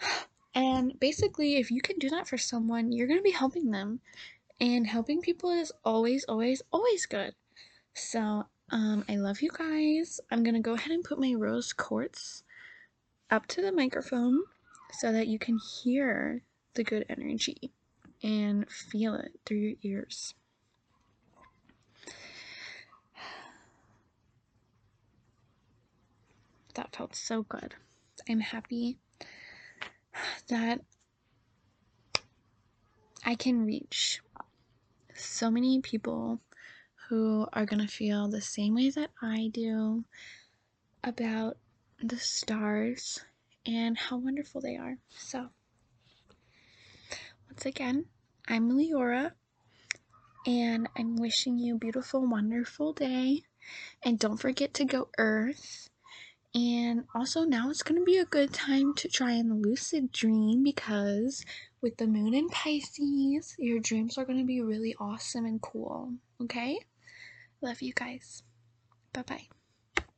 And 0.54 1.00
basically, 1.00 1.56
if 1.56 1.70
you 1.70 1.80
can 1.80 1.98
do 1.98 2.10
that 2.10 2.28
for 2.28 2.36
someone, 2.36 2.92
you're 2.92 3.06
going 3.06 3.18
to 3.18 3.24
be 3.24 3.30
helping 3.30 3.70
them. 3.70 4.00
And 4.60 4.86
helping 4.86 5.22
people 5.22 5.48
is 5.48 5.72
always, 5.82 6.24
always, 6.24 6.60
always 6.70 7.06
good. 7.06 7.34
So, 7.94 8.44
um, 8.70 9.02
I 9.08 9.16
love 9.16 9.40
you 9.40 9.48
guys. 9.50 10.20
I'm 10.30 10.42
gonna 10.42 10.60
go 10.60 10.74
ahead 10.74 10.92
and 10.92 11.02
put 11.02 11.18
my 11.18 11.32
rose 11.32 11.72
quartz 11.72 12.42
up 13.30 13.46
to 13.46 13.62
the 13.62 13.72
microphone 13.72 14.42
so 14.98 15.10
that 15.10 15.26
you 15.26 15.38
can 15.38 15.58
hear 15.58 16.42
the 16.74 16.84
good 16.84 17.06
energy 17.08 17.72
and 18.22 18.68
feel 18.70 19.14
it 19.14 19.32
through 19.44 19.58
your 19.58 19.74
ears. 19.82 20.34
That 26.74 26.94
felt 26.94 27.14
so 27.14 27.42
good. 27.42 27.74
I'm 28.28 28.40
happy 28.40 28.98
that 30.48 30.80
I 33.24 33.34
can 33.34 33.64
reach 33.66 34.20
so 35.14 35.50
many 35.50 35.80
people 35.80 36.40
who 37.08 37.46
are 37.52 37.66
going 37.66 37.86
to 37.86 37.92
feel 37.92 38.28
the 38.28 38.40
same 38.40 38.74
way 38.74 38.90
that 38.90 39.10
I 39.20 39.50
do 39.52 40.04
about 41.04 41.58
the 42.02 42.18
stars 42.18 43.20
and 43.66 43.96
how 43.96 44.16
wonderful 44.16 44.60
they 44.60 44.76
are. 44.76 44.96
So, 45.10 45.48
once 47.48 47.66
again, 47.66 48.06
I'm 48.48 48.70
Leora, 48.70 49.32
and 50.46 50.88
I'm 50.96 51.16
wishing 51.16 51.58
you 51.58 51.76
a 51.76 51.78
beautiful, 51.78 52.26
wonderful 52.28 52.92
day. 52.92 53.42
And 54.02 54.18
don't 54.18 54.38
forget 54.38 54.74
to 54.74 54.84
go 54.84 55.08
Earth. 55.16 55.88
And 56.54 57.04
also, 57.14 57.44
now 57.44 57.70
it's 57.70 57.84
going 57.84 58.00
to 58.00 58.04
be 58.04 58.18
a 58.18 58.24
good 58.24 58.52
time 58.52 58.94
to 58.94 59.08
try 59.08 59.32
and 59.32 59.64
lucid 59.64 60.10
dream 60.10 60.64
because 60.64 61.44
with 61.80 61.96
the 61.96 62.06
moon 62.06 62.34
in 62.34 62.48
Pisces, 62.48 63.54
your 63.58 63.78
dreams 63.78 64.18
are 64.18 64.24
going 64.24 64.38
to 64.38 64.44
be 64.44 64.60
really 64.60 64.94
awesome 64.98 65.46
and 65.46 65.62
cool. 65.62 66.12
Okay? 66.42 66.78
Love 67.62 67.80
you 67.80 67.92
guys. 67.94 68.42
Bye 69.12 69.22
bye. 69.22 69.61